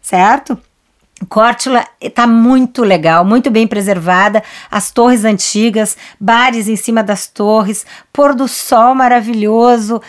Certo? 0.00 0.58
Córtula 1.30 1.82
está 1.98 2.26
muito 2.26 2.82
legal, 2.82 3.24
muito 3.24 3.50
bem 3.50 3.66
preservada, 3.66 4.42
as 4.70 4.90
torres 4.90 5.24
antigas, 5.24 5.96
bares 6.20 6.68
em 6.68 6.76
cima 6.76 7.02
das 7.02 7.26
torres, 7.26 7.86
pôr 8.12 8.34
do 8.34 8.46
sol 8.46 8.94
maravilhoso, 8.94 10.02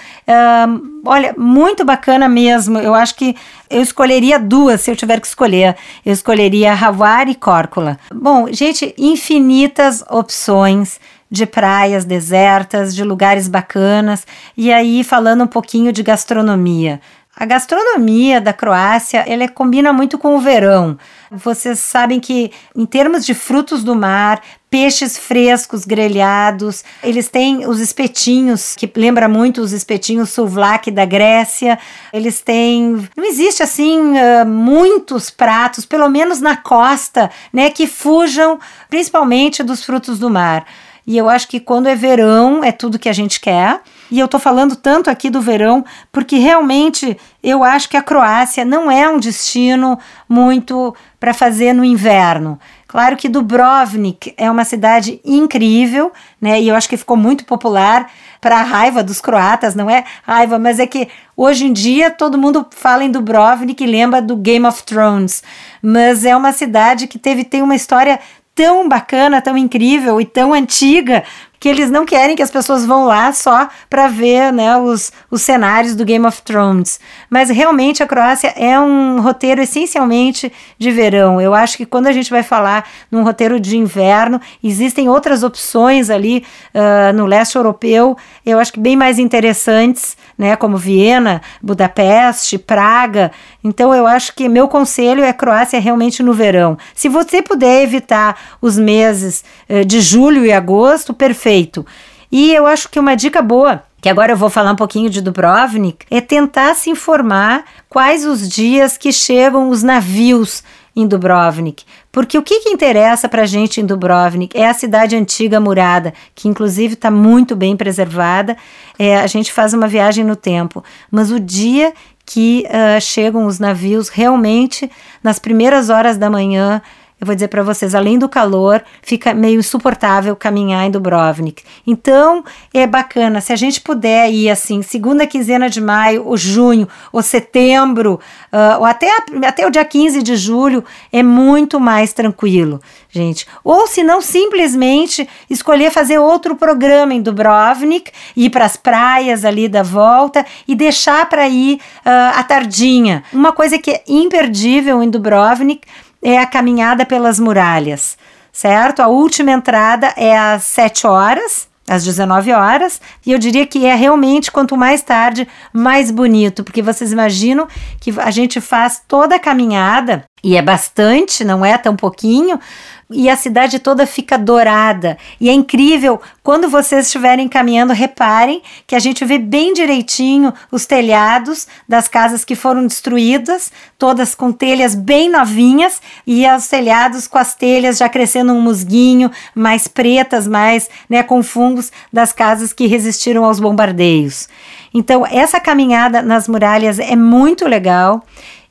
olha, 1.06 1.34
muito 1.38 1.86
bacana 1.86 2.28
mesmo. 2.28 2.78
Eu 2.78 2.94
acho 2.94 3.16
que 3.16 3.38
eu 3.70 3.82
escolheria 3.82 4.38
duas 4.38 4.82
se 4.82 4.92
eu 4.92 4.98
tiver 4.98 5.22
que 5.22 5.28
escolher. 5.28 5.78
Eu 6.06 6.12
escolheria 6.12 6.74
Havar 6.74 7.30
e 7.30 7.36
Córcula. 7.36 7.98
Bom, 8.14 8.52
gente, 8.52 8.94
infinitas 8.98 10.04
opções 10.10 11.00
de 11.32 11.46
praias 11.46 12.04
desertas, 12.04 12.94
de 12.94 13.04
lugares 13.04 13.48
bacanas, 13.48 14.28
e 14.56 14.72
aí 14.74 15.04
falando 15.06 15.46
um 15.46 15.48
pouquinho 15.48 15.94
de 15.94 16.04
gastronomia. 16.04 17.00
A 17.40 17.46
gastronomia 17.46 18.42
da 18.42 18.52
Croácia, 18.52 19.24
ela 19.28 19.48
combina 19.48 19.94
muito 19.94 20.18
com 20.18 20.36
o 20.36 20.40
verão. 20.40 20.98
Vocês 21.30 21.78
sabem 21.78 22.20
que 22.20 22.52
em 22.76 22.84
termos 22.84 23.24
de 23.24 23.36
frutos 23.36 23.84
do 23.84 23.96
mar, 23.96 24.42
peixes 24.72 25.20
frescos 25.20 25.86
grelhados, 25.86 26.84
eles 27.04 27.30
têm 27.30 27.68
os 27.68 27.80
espetinhos 27.80 28.76
que 28.76 28.92
lembra 28.96 29.28
muito 29.28 29.62
os 29.62 29.72
espetinhos 29.72 30.32
souvlaki 30.32 30.90
da 30.90 31.06
Grécia. 31.06 31.78
Eles 32.12 32.42
têm, 32.42 33.08
não 33.16 33.24
existe 33.24 33.62
assim 33.62 34.00
uh, 34.00 34.44
muitos 34.44 35.30
pratos, 35.30 35.86
pelo 35.86 36.10
menos 36.10 36.42
na 36.42 36.58
costa, 36.58 37.30
né, 37.54 37.70
que 37.70 37.86
fujam 37.86 38.60
principalmente 38.90 39.62
dos 39.62 39.86
frutos 39.86 40.18
do 40.18 40.28
mar. 40.28 40.66
E 41.06 41.16
eu 41.16 41.30
acho 41.30 41.48
que 41.48 41.60
quando 41.60 41.86
é 41.86 41.94
verão 41.94 42.64
é 42.64 42.72
tudo 42.72 42.98
que 42.98 43.08
a 43.08 43.14
gente 43.14 43.40
quer. 43.40 43.80
E 44.10 44.20
eu 44.20 44.28
tô 44.28 44.40
falando 44.40 44.76
tanto 44.76 45.10
aqui 45.10 45.30
do 45.30 45.42
verão 45.42 45.84
porque 46.12 46.38
realmente 46.38 47.18
eu 47.44 47.64
acho 47.64 47.90
que 47.90 47.98
a 47.98 48.02
Croácia 48.02 48.64
não 48.64 48.90
é 48.90 49.08
um 49.10 49.20
destino 49.20 50.00
muito 50.28 50.96
para 51.20 51.34
fazer 51.34 51.74
no 51.74 51.84
inverno. 51.84 52.60
Claro 52.88 53.18
que 53.18 53.28
Dubrovnik 53.28 54.34
é 54.38 54.50
uma 54.50 54.64
cidade 54.64 55.20
incrível, 55.26 56.12
né? 56.40 56.62
E 56.62 56.70
eu 56.70 56.76
acho 56.76 56.88
que 56.88 56.96
ficou 56.96 57.18
muito 57.18 57.44
popular 57.44 58.10
para 58.40 58.60
a 58.60 58.64
raiva 58.64 59.04
dos 59.04 59.20
croatas, 59.20 59.76
não 59.76 59.90
é 59.90 60.06
raiva, 60.24 60.58
mas 60.58 60.80
é 60.80 60.88
que 60.88 61.10
hoje 61.36 61.66
em 61.66 61.74
dia 61.74 62.10
todo 62.10 62.38
mundo 62.38 62.66
fala 62.72 63.04
em 63.04 63.12
Dubrovnik 63.12 63.84
e 63.84 63.88
lembra 63.88 64.22
do 64.22 64.38
Game 64.38 64.66
of 64.66 64.84
Thrones. 64.84 65.44
Mas 65.82 66.24
é 66.24 66.36
uma 66.36 66.54
cidade 66.54 67.08
que 67.08 67.20
teve 67.20 67.44
tem 67.44 67.62
uma 67.62 67.76
história 67.76 68.20
tão 68.56 68.88
bacana, 68.88 69.42
tão 69.42 69.58
incrível 69.58 70.20
e 70.20 70.26
tão 70.26 70.54
antiga 70.54 71.24
que 71.60 71.68
eles 71.68 71.90
não 71.90 72.06
querem 72.06 72.36
que 72.36 72.44
as 72.44 72.52
pessoas 72.52 72.86
vão 72.86 73.06
lá 73.06 73.32
só 73.34 73.68
para 73.90 74.08
ver 74.08 74.52
né, 74.54 74.78
os, 74.78 75.12
os 75.30 75.42
cenários 75.42 75.96
do 75.96 76.06
Game 76.06 76.26
of 76.26 76.42
Thrones. 76.42 77.00
Mas 77.30 77.50
realmente 77.50 78.04
a 78.04 78.08
Croácia 78.08 78.54
é 78.56 78.80
um 78.80 79.22
roteiro 79.22 79.62
essencialmente 79.62 80.52
de 80.78 80.92
verão. 80.92 81.42
Eu 81.42 81.54
acho 81.54 81.78
que 81.78 81.86
quando 81.86 82.08
a 82.08 82.12
gente 82.12 82.30
vai 82.30 82.44
falar 82.44 82.88
num 83.12 83.24
roteiro 83.24 83.60
de 83.60 83.78
inverno, 83.78 84.40
existem 84.64 85.10
outras 85.10 85.44
opções 85.44 86.10
ali 86.10 86.44
uh, 86.74 87.14
no 87.14 87.26
leste 87.26 87.56
europeu, 87.56 88.16
eu 88.46 88.60
acho 88.60 88.74
que 88.74 88.80
bem 88.80 88.96
mais 88.96 89.18
interessantes, 89.18 90.16
né, 90.38 90.56
como 90.56 90.78
Viena, 90.78 91.42
Budapeste, 91.62 92.58
Praga. 92.58 93.32
Então 93.64 93.94
eu 93.94 94.06
acho 94.06 94.36
que 94.36 94.48
meu 94.48 94.68
conselho 94.68 95.24
é 95.24 95.34
Croácia 95.34 95.80
realmente 95.80 96.22
no 96.22 96.34
verão. 96.34 96.78
Se 96.94 97.10
você 97.10 97.42
puder 97.42 97.82
evitar 97.82 98.38
os 98.62 98.78
meses 98.78 99.44
uh, 99.70 99.84
de 99.84 100.00
julho 100.02 100.46
e 100.46 100.52
agosto, 100.52 101.14
perfeito 101.14 101.47
feito. 101.48 101.86
E 102.30 102.54
eu 102.54 102.68
acho 102.68 102.90
que 102.90 103.00
uma 103.00 103.16
dica 103.16 103.42
boa, 103.42 103.82
que 104.02 104.10
agora 104.10 104.34
eu 104.34 104.38
vou 104.38 104.50
falar 104.50 104.74
um 104.74 104.76
pouquinho 104.76 105.10
de 105.10 105.22
Dubrovnik, 105.22 106.06
é 106.12 106.20
tentar 106.20 106.76
se 106.76 106.90
informar 106.90 107.64
quais 107.88 108.26
os 108.26 108.50
dias 108.50 108.98
que 108.98 109.14
chegam 109.14 109.70
os 109.70 109.82
navios 109.82 110.62
em 110.94 111.08
Dubrovnik. 111.08 111.86
Porque 112.12 112.38
o 112.38 112.44
que, 112.44 112.60
que 112.60 112.70
interessa 112.70 113.30
para 113.30 113.44
a 113.44 113.46
gente 113.46 113.80
em 113.80 113.86
Dubrovnik 113.86 114.60
é 114.60 114.68
a 114.68 114.74
cidade 114.74 115.16
antiga 115.16 115.58
murada, 115.58 116.14
que 116.36 116.50
inclusive 116.50 116.96
está 116.96 117.10
muito 117.10 117.56
bem 117.56 117.78
preservada. 117.78 118.58
É, 119.00 119.16
a 119.16 119.28
gente 119.28 119.54
faz 119.54 119.74
uma 119.74 119.88
viagem 119.88 120.26
no 120.26 120.36
tempo. 120.36 120.84
Mas 121.10 121.32
o 121.32 121.40
dia 121.40 121.94
que 122.26 122.68
uh, 122.68 123.00
chegam 123.00 123.46
os 123.46 123.58
navios, 123.58 124.10
realmente, 124.10 124.92
nas 125.24 125.40
primeiras 125.40 125.90
horas 125.90 126.18
da 126.18 126.30
manhã, 126.30 126.82
eu 127.20 127.26
vou 127.26 127.34
dizer 127.34 127.48
para 127.48 127.64
vocês, 127.64 127.96
além 127.96 128.20
do 128.20 128.30
calor, 128.30 128.84
fica 129.02 129.34
meio 129.34 129.60
insuportável 129.60 130.36
caminhar 130.36 130.86
em 130.86 130.92
Dubrovnik. 130.92 131.64
Então, 131.86 132.44
é 132.72 132.86
bacana, 132.86 133.42
se 133.42 133.52
a 133.52 133.56
gente 133.56 133.82
puder 133.82 134.32
ir 134.32 134.52
assim, 134.52 134.84
segunda 134.84 135.26
quinzena 135.26 135.68
de 135.68 135.82
maio, 135.82 136.28
ou 136.28 136.38
junho, 136.38 136.88
ou 137.12 137.24
setembro, 137.24 138.20
uh, 138.54 138.80
ou 138.80 138.86
até, 138.86 139.10
até 139.48 139.66
o 139.66 139.72
dia 139.72 139.84
15 139.84 140.22
de 140.22 140.36
julho, 140.36 140.86
é 141.12 141.24
muito 141.24 141.80
mais 141.80 142.14
tranquilo, 142.14 142.80
gente. 143.10 143.48
Ou 143.64 143.88
se 143.88 144.04
não, 144.04 144.22
simplesmente 144.22 145.28
escolher 145.50 145.90
fazer 145.90 146.20
outro 146.20 146.56
programa 146.56 147.16
em 147.16 147.22
Dubrovnik, 147.22 148.12
ir 148.36 148.52
para 148.52 148.66
as 148.66 148.78
praias 148.78 149.44
ali 149.44 149.68
da 149.68 149.82
volta 149.82 150.46
e 150.68 150.76
deixar 150.76 151.28
para 151.28 151.48
ir 151.48 151.78
uh, 152.06 152.38
à 152.38 152.44
tardinha. 152.44 153.24
Uma 153.34 153.52
coisa 153.52 153.80
que 153.80 153.90
é 153.90 154.04
imperdível 154.08 155.02
em 155.02 155.10
Dubrovnik 155.10 155.82
é 156.22 156.38
a 156.38 156.46
caminhada 156.46 157.06
pelas 157.06 157.40
muralhas, 157.40 158.18
certo? 158.52 159.02
A 159.02 159.08
última 159.08 159.52
entrada 159.52 160.14
é 160.18 160.38
às 160.38 160.64
7 160.64 161.08
horas, 161.08 161.68
às 161.90 162.04
19 162.04 162.52
horas, 162.52 163.00
e 163.26 163.32
eu 163.32 163.40
diria 163.40 163.66
que 163.66 163.86
é 163.86 163.96
realmente 163.96 164.52
quanto 164.52 164.76
mais 164.76 165.02
tarde, 165.02 165.48
mais 165.72 166.12
bonito, 166.12 166.64
porque 166.64 166.82
vocês 166.82 167.14
imaginam 167.14 167.68
que 168.02 168.14
a 168.20 168.30
gente 168.30 168.60
faz 168.60 169.02
toda 169.08 169.36
a 169.36 169.40
caminhada, 169.40 170.26
e 170.44 170.58
é 170.58 170.62
bastante, 170.62 171.46
não 171.46 171.66
é 171.66 171.78
tão 171.78 171.96
pouquinho, 171.96 172.60
e 173.10 173.30
a 173.30 173.38
cidade 173.38 173.80
toda 173.80 174.06
fica 174.06 174.38
dourada. 174.38 175.18
E 175.40 175.50
é 175.50 175.54
incrível, 175.54 176.22
quando 176.44 176.70
vocês 176.70 177.06
estiverem 177.06 177.48
caminhando, 177.48 177.94
reparem 177.94 178.62
que 178.86 178.96
a 178.96 179.00
gente 179.00 179.24
vê 179.24 179.38
bem 179.38 179.74
direitinho 179.74 180.54
os 180.72 180.86
telhados 180.86 181.68
das 181.88 182.08
casas 182.08 182.44
que 182.44 182.56
foram 182.56 182.86
destruídas, 182.86 183.72
todas 183.98 184.36
com 184.36 184.52
telhas 184.52 184.94
bem 184.94 185.30
novinhas, 185.30 186.02
e 186.26 186.46
os 186.46 186.68
telhados 186.68 187.28
com 187.28 187.38
as 187.38 187.56
telhas 187.56 187.98
já 187.98 188.10
crescendo 188.10 188.52
um 188.52 188.62
musguinho, 188.62 189.32
mais 189.56 189.88
pretas, 189.88 190.46
mais 190.46 190.90
né, 191.10 191.24
com 191.24 191.42
fungos 191.42 191.92
das 192.12 192.34
casas 192.34 192.74
que 192.74 192.88
resistiram 192.88 193.46
aos 193.46 193.60
bombardeios. 193.60 194.50
Então, 194.94 195.26
essa 195.26 195.60
caminhada 195.60 196.22
nas 196.22 196.48
muralhas 196.48 197.00
é 197.00 197.16
muito 197.16 197.66
legal. 197.68 198.24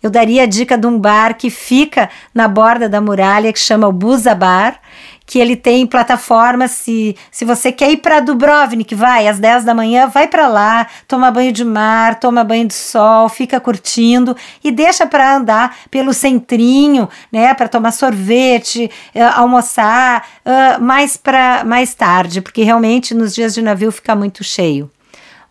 Eu 0.06 0.10
daria 0.10 0.44
a 0.44 0.46
dica 0.46 0.78
de 0.78 0.86
um 0.86 0.96
bar 0.96 1.34
que 1.34 1.50
fica 1.50 2.08
na 2.32 2.46
borda 2.46 2.88
da 2.88 3.00
muralha, 3.00 3.52
que 3.52 3.58
chama 3.58 3.88
o 3.88 3.92
Busa 3.92 4.36
Bar, 4.36 4.78
que 5.26 5.40
ele 5.40 5.56
tem 5.56 5.84
plataformas. 5.84 6.70
Se, 6.70 7.16
se 7.28 7.44
você 7.44 7.72
quer 7.72 7.90
ir 7.90 7.96
para 7.96 8.20
Dubrovnik, 8.20 8.94
vai 8.94 9.26
às 9.26 9.40
10 9.40 9.64
da 9.64 9.74
manhã, 9.74 10.06
vai 10.06 10.28
para 10.28 10.46
lá, 10.46 10.86
toma 11.08 11.28
banho 11.32 11.50
de 11.50 11.64
mar, 11.64 12.20
toma 12.20 12.44
banho 12.44 12.68
de 12.68 12.74
sol, 12.74 13.28
fica 13.28 13.58
curtindo 13.58 14.36
e 14.62 14.70
deixa 14.70 15.04
para 15.08 15.38
andar 15.38 15.76
pelo 15.90 16.14
centrinho, 16.14 17.08
né, 17.32 17.52
para 17.52 17.66
tomar 17.66 17.90
sorvete, 17.90 18.88
uh, 19.12 19.40
almoçar 19.40 20.24
uh, 20.46 20.80
mais 20.80 21.16
para 21.16 21.64
mais 21.64 21.96
tarde, 21.96 22.40
porque 22.40 22.62
realmente 22.62 23.12
nos 23.12 23.34
dias 23.34 23.52
de 23.52 23.60
navio 23.60 23.90
fica 23.90 24.14
muito 24.14 24.44
cheio. 24.44 24.88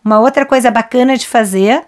Uma 0.02 0.18
outra 0.18 0.46
coisa 0.46 0.70
bacana 0.70 1.14
de 1.14 1.26
fazer 1.26 1.84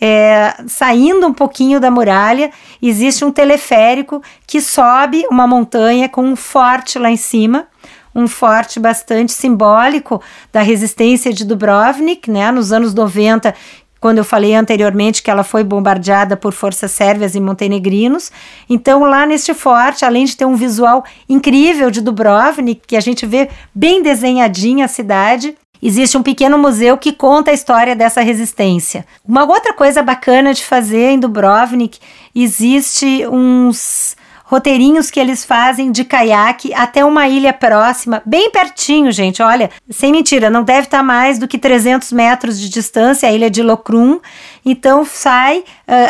é, 0.00 0.54
saindo 0.66 1.26
um 1.26 1.32
pouquinho 1.32 1.80
da 1.80 1.90
muralha, 1.90 2.50
existe 2.82 3.24
um 3.24 3.32
teleférico 3.32 4.22
que 4.46 4.60
sobe 4.60 5.24
uma 5.30 5.46
montanha 5.46 6.08
com 6.08 6.22
um 6.22 6.36
forte 6.36 6.98
lá 6.98 7.10
em 7.10 7.16
cima, 7.16 7.66
um 8.14 8.26
forte 8.26 8.80
bastante 8.80 9.32
simbólico 9.32 10.22
da 10.52 10.62
resistência 10.62 11.32
de 11.32 11.44
Dubrovnik, 11.44 12.30
né, 12.30 12.50
nos 12.50 12.72
anos 12.72 12.94
90, 12.94 13.54
quando 14.00 14.18
eu 14.18 14.24
falei 14.24 14.54
anteriormente 14.54 15.22
que 15.22 15.30
ela 15.30 15.42
foi 15.42 15.64
bombardeada 15.64 16.36
por 16.36 16.52
forças 16.52 16.92
sérvias 16.92 17.34
e 17.34 17.40
montenegrinos. 17.40 18.30
Então, 18.68 19.00
lá 19.04 19.26
neste 19.26 19.52
forte, 19.52 20.04
além 20.04 20.24
de 20.24 20.36
ter 20.36 20.44
um 20.44 20.54
visual 20.54 21.04
incrível 21.28 21.90
de 21.90 22.00
Dubrovnik, 22.00 22.82
que 22.86 22.96
a 22.96 23.00
gente 23.00 23.26
vê 23.26 23.48
bem 23.74 24.02
desenhadinha 24.02 24.84
a 24.84 24.88
cidade, 24.88 25.56
Existe 25.82 26.16
um 26.16 26.22
pequeno 26.22 26.58
museu 26.58 26.96
que 26.96 27.12
conta 27.12 27.50
a 27.50 27.54
história 27.54 27.94
dessa 27.94 28.20
resistência. 28.20 29.06
Uma 29.26 29.44
outra 29.44 29.72
coisa 29.72 30.02
bacana 30.02 30.54
de 30.54 30.64
fazer 30.64 31.10
em 31.10 31.18
Dubrovnik, 31.18 31.98
existe 32.34 33.26
uns 33.26 34.16
roteirinhos 34.46 35.10
que 35.10 35.18
eles 35.18 35.44
fazem 35.44 35.90
de 35.90 36.04
caiaque 36.04 36.72
até 36.72 37.04
uma 37.04 37.26
ilha 37.26 37.52
próxima, 37.52 38.22
bem 38.24 38.50
pertinho, 38.50 39.10
gente. 39.10 39.42
Olha, 39.42 39.70
sem 39.90 40.12
mentira, 40.12 40.48
não 40.48 40.62
deve 40.62 40.82
estar 40.82 41.02
mais 41.02 41.38
do 41.38 41.48
que 41.48 41.58
300 41.58 42.12
metros 42.12 42.58
de 42.58 42.68
distância 42.68 43.28
a 43.28 43.32
ilha 43.32 43.50
de 43.50 43.60
Lokrum. 43.60 44.20
Então 44.64 45.04
sai 45.04 45.58
uh, 45.58 45.64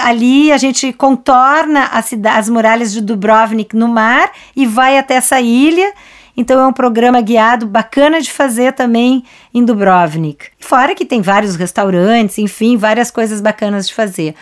ali, 0.05 0.52
a 0.52 0.59
gente 0.59 0.92
contorna 0.92 1.90
as 2.35 2.48
muralhas 2.48 2.92
de 2.92 3.00
Dubrovnik 3.00 3.74
no 3.74 3.88
mar 3.88 4.31
e 4.55 4.66
vai 4.66 4.98
até 4.98 5.14
essa 5.14 5.40
ilha. 5.40 5.92
Então 6.37 6.61
é 6.61 6.66
um 6.66 6.72
programa 6.72 7.20
guiado 7.20 7.66
bacana 7.66 8.20
de 8.20 8.31
fazer 8.31 8.72
também 8.72 9.25
em 9.55 9.64
Dubrovnik. 9.64 10.49
Fora 10.61 10.94
que 10.94 11.07
tem 11.07 11.22
vários 11.22 11.57
restaurantes, 11.57 12.38
enfim, 12.38 12.77
várias 12.77 13.11
coisas 13.11 13.40
bacanas 13.40 13.88
de 13.88 13.94
fazer. 13.94 14.35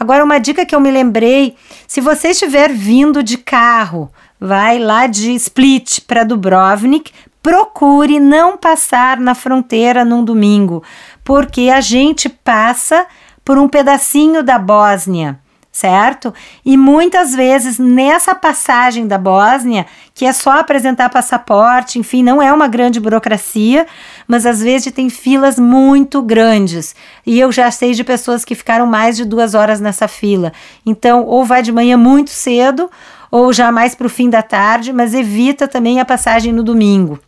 Agora, 0.00 0.24
uma 0.24 0.38
dica 0.38 0.64
que 0.64 0.74
eu 0.74 0.80
me 0.80 0.90
lembrei: 0.90 1.54
se 1.86 2.00
você 2.00 2.28
estiver 2.28 2.72
vindo 2.72 3.22
de 3.22 3.36
carro, 3.36 4.10
vai 4.40 4.78
lá 4.78 5.06
de 5.06 5.32
Split 5.34 6.00
para 6.06 6.24
Dubrovnik, 6.24 7.12
procure 7.42 8.18
não 8.18 8.56
passar 8.56 9.20
na 9.20 9.34
fronteira 9.34 10.04
num 10.04 10.24
domingo, 10.24 10.82
porque 11.22 11.68
a 11.68 11.80
gente 11.80 12.28
passa 12.28 13.06
por 13.44 13.58
um 13.58 13.68
pedacinho 13.68 14.42
da 14.42 14.58
Bósnia 14.58 15.41
certo? 15.72 16.34
E 16.64 16.76
muitas 16.76 17.34
vezes 17.34 17.78
nessa 17.78 18.34
passagem 18.34 19.06
da 19.06 19.16
Bósnia, 19.16 19.86
que 20.14 20.26
é 20.26 20.32
só 20.32 20.60
apresentar 20.60 21.08
passaporte, 21.08 21.98
enfim, 21.98 22.22
não 22.22 22.42
é 22.42 22.52
uma 22.52 22.68
grande 22.68 23.00
burocracia, 23.00 23.86
mas 24.28 24.44
às 24.44 24.60
vezes 24.60 24.92
tem 24.92 25.08
filas 25.08 25.58
muito 25.58 26.20
grandes. 26.20 26.94
E 27.26 27.40
eu 27.40 27.50
já 27.50 27.70
sei 27.70 27.94
de 27.94 28.04
pessoas 28.04 28.44
que 28.44 28.54
ficaram 28.54 28.86
mais 28.86 29.16
de 29.16 29.24
duas 29.24 29.54
horas 29.54 29.80
nessa 29.80 30.06
fila. 30.06 30.52
Então, 30.84 31.24
ou 31.24 31.42
vai 31.42 31.62
de 31.62 31.72
manhã 31.72 31.96
muito 31.96 32.30
cedo, 32.30 32.90
ou 33.30 33.50
já 33.50 33.72
mais 33.72 33.94
para 33.94 34.06
o 34.06 34.10
fim 34.10 34.28
da 34.28 34.42
tarde, 34.42 34.92
mas 34.92 35.14
evita 35.14 35.66
também 35.66 35.98
a 35.98 36.04
passagem 36.04 36.52
no 36.52 36.62
domingo. 36.62 37.18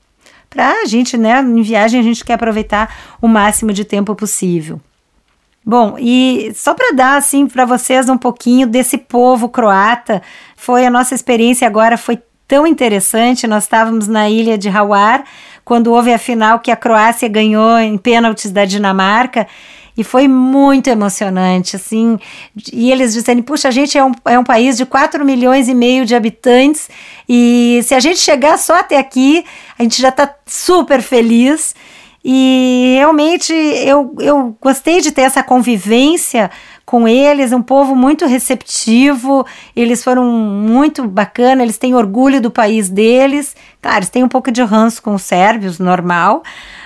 Para 0.51 0.83
a 0.83 0.85
gente, 0.85 1.17
né, 1.17 1.41
em 1.41 1.63
viagem, 1.63 1.99
a 1.99 2.03
gente 2.03 2.23
quer 2.23 2.35
aproveitar 2.35 2.95
o 3.23 3.27
máximo 3.27 3.73
de 3.73 3.87
tempo 3.87 4.15
possível. 4.15 4.79
Bom, 5.67 5.97
e 5.99 6.53
só 6.55 6.75
para 6.75 6.95
dar 6.95 7.17
assim 7.17 7.47
para 7.47 7.65
vocês 7.65 8.09
um 8.09 8.19
pouquinho 8.19 8.67
desse 8.67 8.99
povo 8.99 9.49
croata, 9.49 10.23
foi 10.57 10.85
a 10.85 10.91
nossa 10.91 11.15
experiência 11.15 11.67
agora 11.67 11.97
foi 11.97 12.19
tão 12.47 12.67
interessante. 12.67 13.47
Nós 13.47 13.65
estávamos 13.65 14.07
na 14.07 14.29
ilha 14.29 14.59
de 14.59 14.69
Hawar 14.69 15.25
quando 15.65 15.93
houve 15.93 16.13
a 16.13 16.19
final 16.19 16.59
que 16.59 16.71
a 16.71 16.77
Croácia 16.77 17.29
ganhou 17.29 17.79
em 17.79 17.97
pênaltis 17.97 18.51
da 18.51 18.65
Dinamarca. 18.65 19.47
E 19.97 20.03
foi 20.03 20.27
muito 20.27 20.89
emocionante, 20.89 21.77
assim. 21.77 22.19
E 22.73 22.91
eles 22.91 23.13
dizendo: 23.13 23.43
puxa, 23.45 23.69
a 23.69 23.71
gente 23.71 23.97
é 23.97 24.05
um, 24.05 24.13
é 24.25 24.39
um 24.39 24.43
país 24.43 24.77
de 24.77 24.85
4 24.85 25.25
milhões 25.25 25.69
e 25.69 25.75
meio 25.75 26.05
de 26.05 26.17
habitantes, 26.17 26.91
e 27.29 27.81
se 27.85 27.95
a 27.95 28.01
gente 28.01 28.19
chegar 28.19 28.59
só 28.59 28.81
até 28.81 28.99
aqui, 28.99 29.45
a 29.79 29.83
gente 29.85 30.03
já 30.03 30.09
está 30.09 30.29
super 30.47 31.01
feliz. 31.01 31.77
E 32.25 32.95
realmente 32.97 33.53
eu, 33.53 34.15
eu 34.19 34.57
gostei 34.59 35.03
de 35.03 35.13
ter 35.13 35.23
essa 35.23 35.43
convivência 35.43 36.51
com 36.87 37.07
eles, 37.07 37.53
um 37.53 37.61
povo 37.61 37.95
muito 37.95 38.27
receptivo, 38.27 39.47
eles 39.77 40.03
foram 40.03 40.25
muito 40.25 41.07
bacana, 41.07 41.63
eles 41.63 41.77
têm 41.77 41.95
orgulho 41.95 42.41
do 42.41 42.51
país 42.51 42.89
deles. 42.89 43.55
Claro, 43.81 43.99
eles 43.99 44.09
têm 44.09 44.25
um 44.25 44.29
pouco 44.29 44.51
de 44.51 44.63
ranço 44.63 45.03
com 45.03 45.15
os 45.15 45.23
sérvios, 45.23 45.79
normal, 45.79 46.43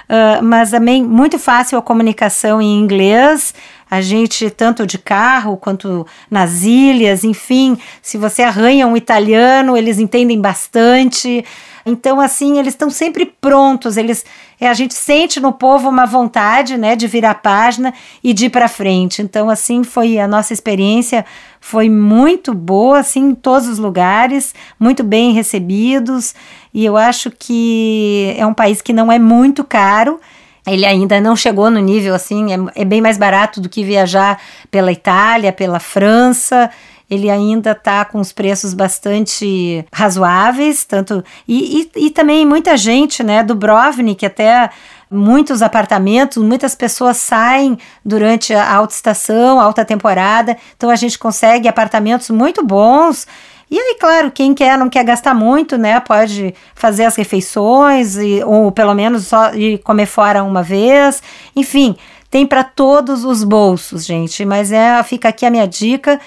uh, 0.08 0.42
mas 0.42 0.70
também 0.70 1.04
muito 1.04 1.38
fácil 1.38 1.78
a 1.78 1.82
comunicação 1.82 2.60
em 2.60 2.78
inglês. 2.78 3.54
A 3.90 4.00
gente, 4.00 4.50
tanto 4.50 4.86
de 4.86 4.98
carro 4.98 5.56
quanto 5.56 6.06
nas 6.30 6.62
ilhas, 6.62 7.24
enfim, 7.24 7.78
se 8.02 8.18
você 8.18 8.42
arranha 8.42 8.86
um 8.86 8.96
italiano, 8.96 9.76
eles 9.76 9.98
entendem 9.98 10.40
bastante. 10.40 11.44
Então, 11.86 12.20
assim, 12.20 12.58
eles 12.58 12.74
estão 12.74 12.90
sempre 12.90 13.24
prontos, 13.40 13.96
eles 13.96 14.24
é, 14.60 14.68
a 14.68 14.74
gente 14.74 14.94
sente 14.94 15.40
no 15.40 15.52
povo 15.52 15.88
uma 15.88 16.06
vontade, 16.06 16.76
né, 16.76 16.96
de 16.96 17.06
virar 17.06 17.34
página 17.34 17.94
e 18.22 18.32
de 18.32 18.46
ir 18.46 18.50
para 18.50 18.68
frente. 18.68 19.22
Então, 19.22 19.48
assim, 19.48 19.84
foi 19.84 20.18
a 20.18 20.26
nossa 20.26 20.52
experiência 20.52 21.24
foi 21.60 21.90
muito 21.90 22.54
boa, 22.54 23.00
assim, 23.00 23.30
em 23.30 23.34
todos 23.34 23.68
os 23.68 23.78
lugares, 23.78 24.54
muito 24.78 25.02
bem 25.02 25.32
recebidos, 25.32 26.34
e 26.72 26.84
eu 26.84 26.96
acho 26.96 27.30
que 27.30 28.34
é 28.38 28.46
um 28.46 28.54
país 28.54 28.80
que 28.80 28.92
não 28.92 29.10
é 29.10 29.18
muito 29.18 29.64
caro, 29.64 30.20
ele 30.66 30.84
ainda 30.84 31.20
não 31.20 31.34
chegou 31.34 31.70
no 31.70 31.80
nível 31.80 32.14
assim, 32.14 32.52
é, 32.52 32.82
é, 32.82 32.84
bem 32.84 33.00
mais 33.00 33.16
barato 33.16 33.60
do 33.60 33.68
que 33.68 33.82
viajar 33.82 34.40
pela 34.70 34.92
Itália, 34.92 35.52
pela 35.52 35.80
França. 35.80 36.70
Ele 37.10 37.30
ainda 37.30 37.72
está 37.72 38.04
com 38.04 38.20
os 38.20 38.32
preços 38.32 38.74
bastante 38.74 39.84
razoáveis, 39.92 40.84
tanto 40.84 41.24
e, 41.46 41.88
e, 41.94 42.06
e 42.06 42.10
também 42.10 42.44
muita 42.44 42.76
gente, 42.76 43.22
né, 43.22 43.42
do 43.42 43.54
Brovnik 43.54 44.26
até 44.26 44.70
muitos 45.10 45.62
apartamentos, 45.62 46.42
muitas 46.42 46.74
pessoas 46.74 47.16
saem 47.16 47.78
durante 48.04 48.52
a 48.52 48.74
alta 48.74 48.94
estação, 48.94 49.58
alta 49.58 49.84
temporada, 49.84 50.56
então 50.76 50.90
a 50.90 50.96
gente 50.96 51.18
consegue 51.18 51.66
apartamentos 51.66 52.28
muito 52.28 52.62
bons 52.62 53.26
e 53.70 53.78
aí, 53.78 53.96
claro, 54.00 54.30
quem 54.30 54.54
quer, 54.54 54.78
não 54.78 54.88
quer 54.88 55.04
gastar 55.04 55.34
muito, 55.34 55.76
né, 55.76 56.00
pode 56.00 56.54
fazer 56.74 57.04
as 57.04 57.16
refeições, 57.16 58.16
e, 58.16 58.42
ou 58.42 58.72
pelo 58.72 58.94
menos 58.94 59.26
só 59.26 59.52
ir 59.52 59.78
comer 59.78 60.06
fora 60.06 60.42
uma 60.42 60.62
vez. 60.62 61.22
Enfim, 61.54 61.94
tem 62.30 62.46
para 62.46 62.64
todos 62.64 63.24
os 63.24 63.44
bolsos, 63.44 64.06
gente. 64.06 64.44
Mas 64.44 64.72
é, 64.72 65.02
fica 65.02 65.28
aqui 65.28 65.44
a 65.44 65.50
minha 65.50 65.66
dica 65.66 66.18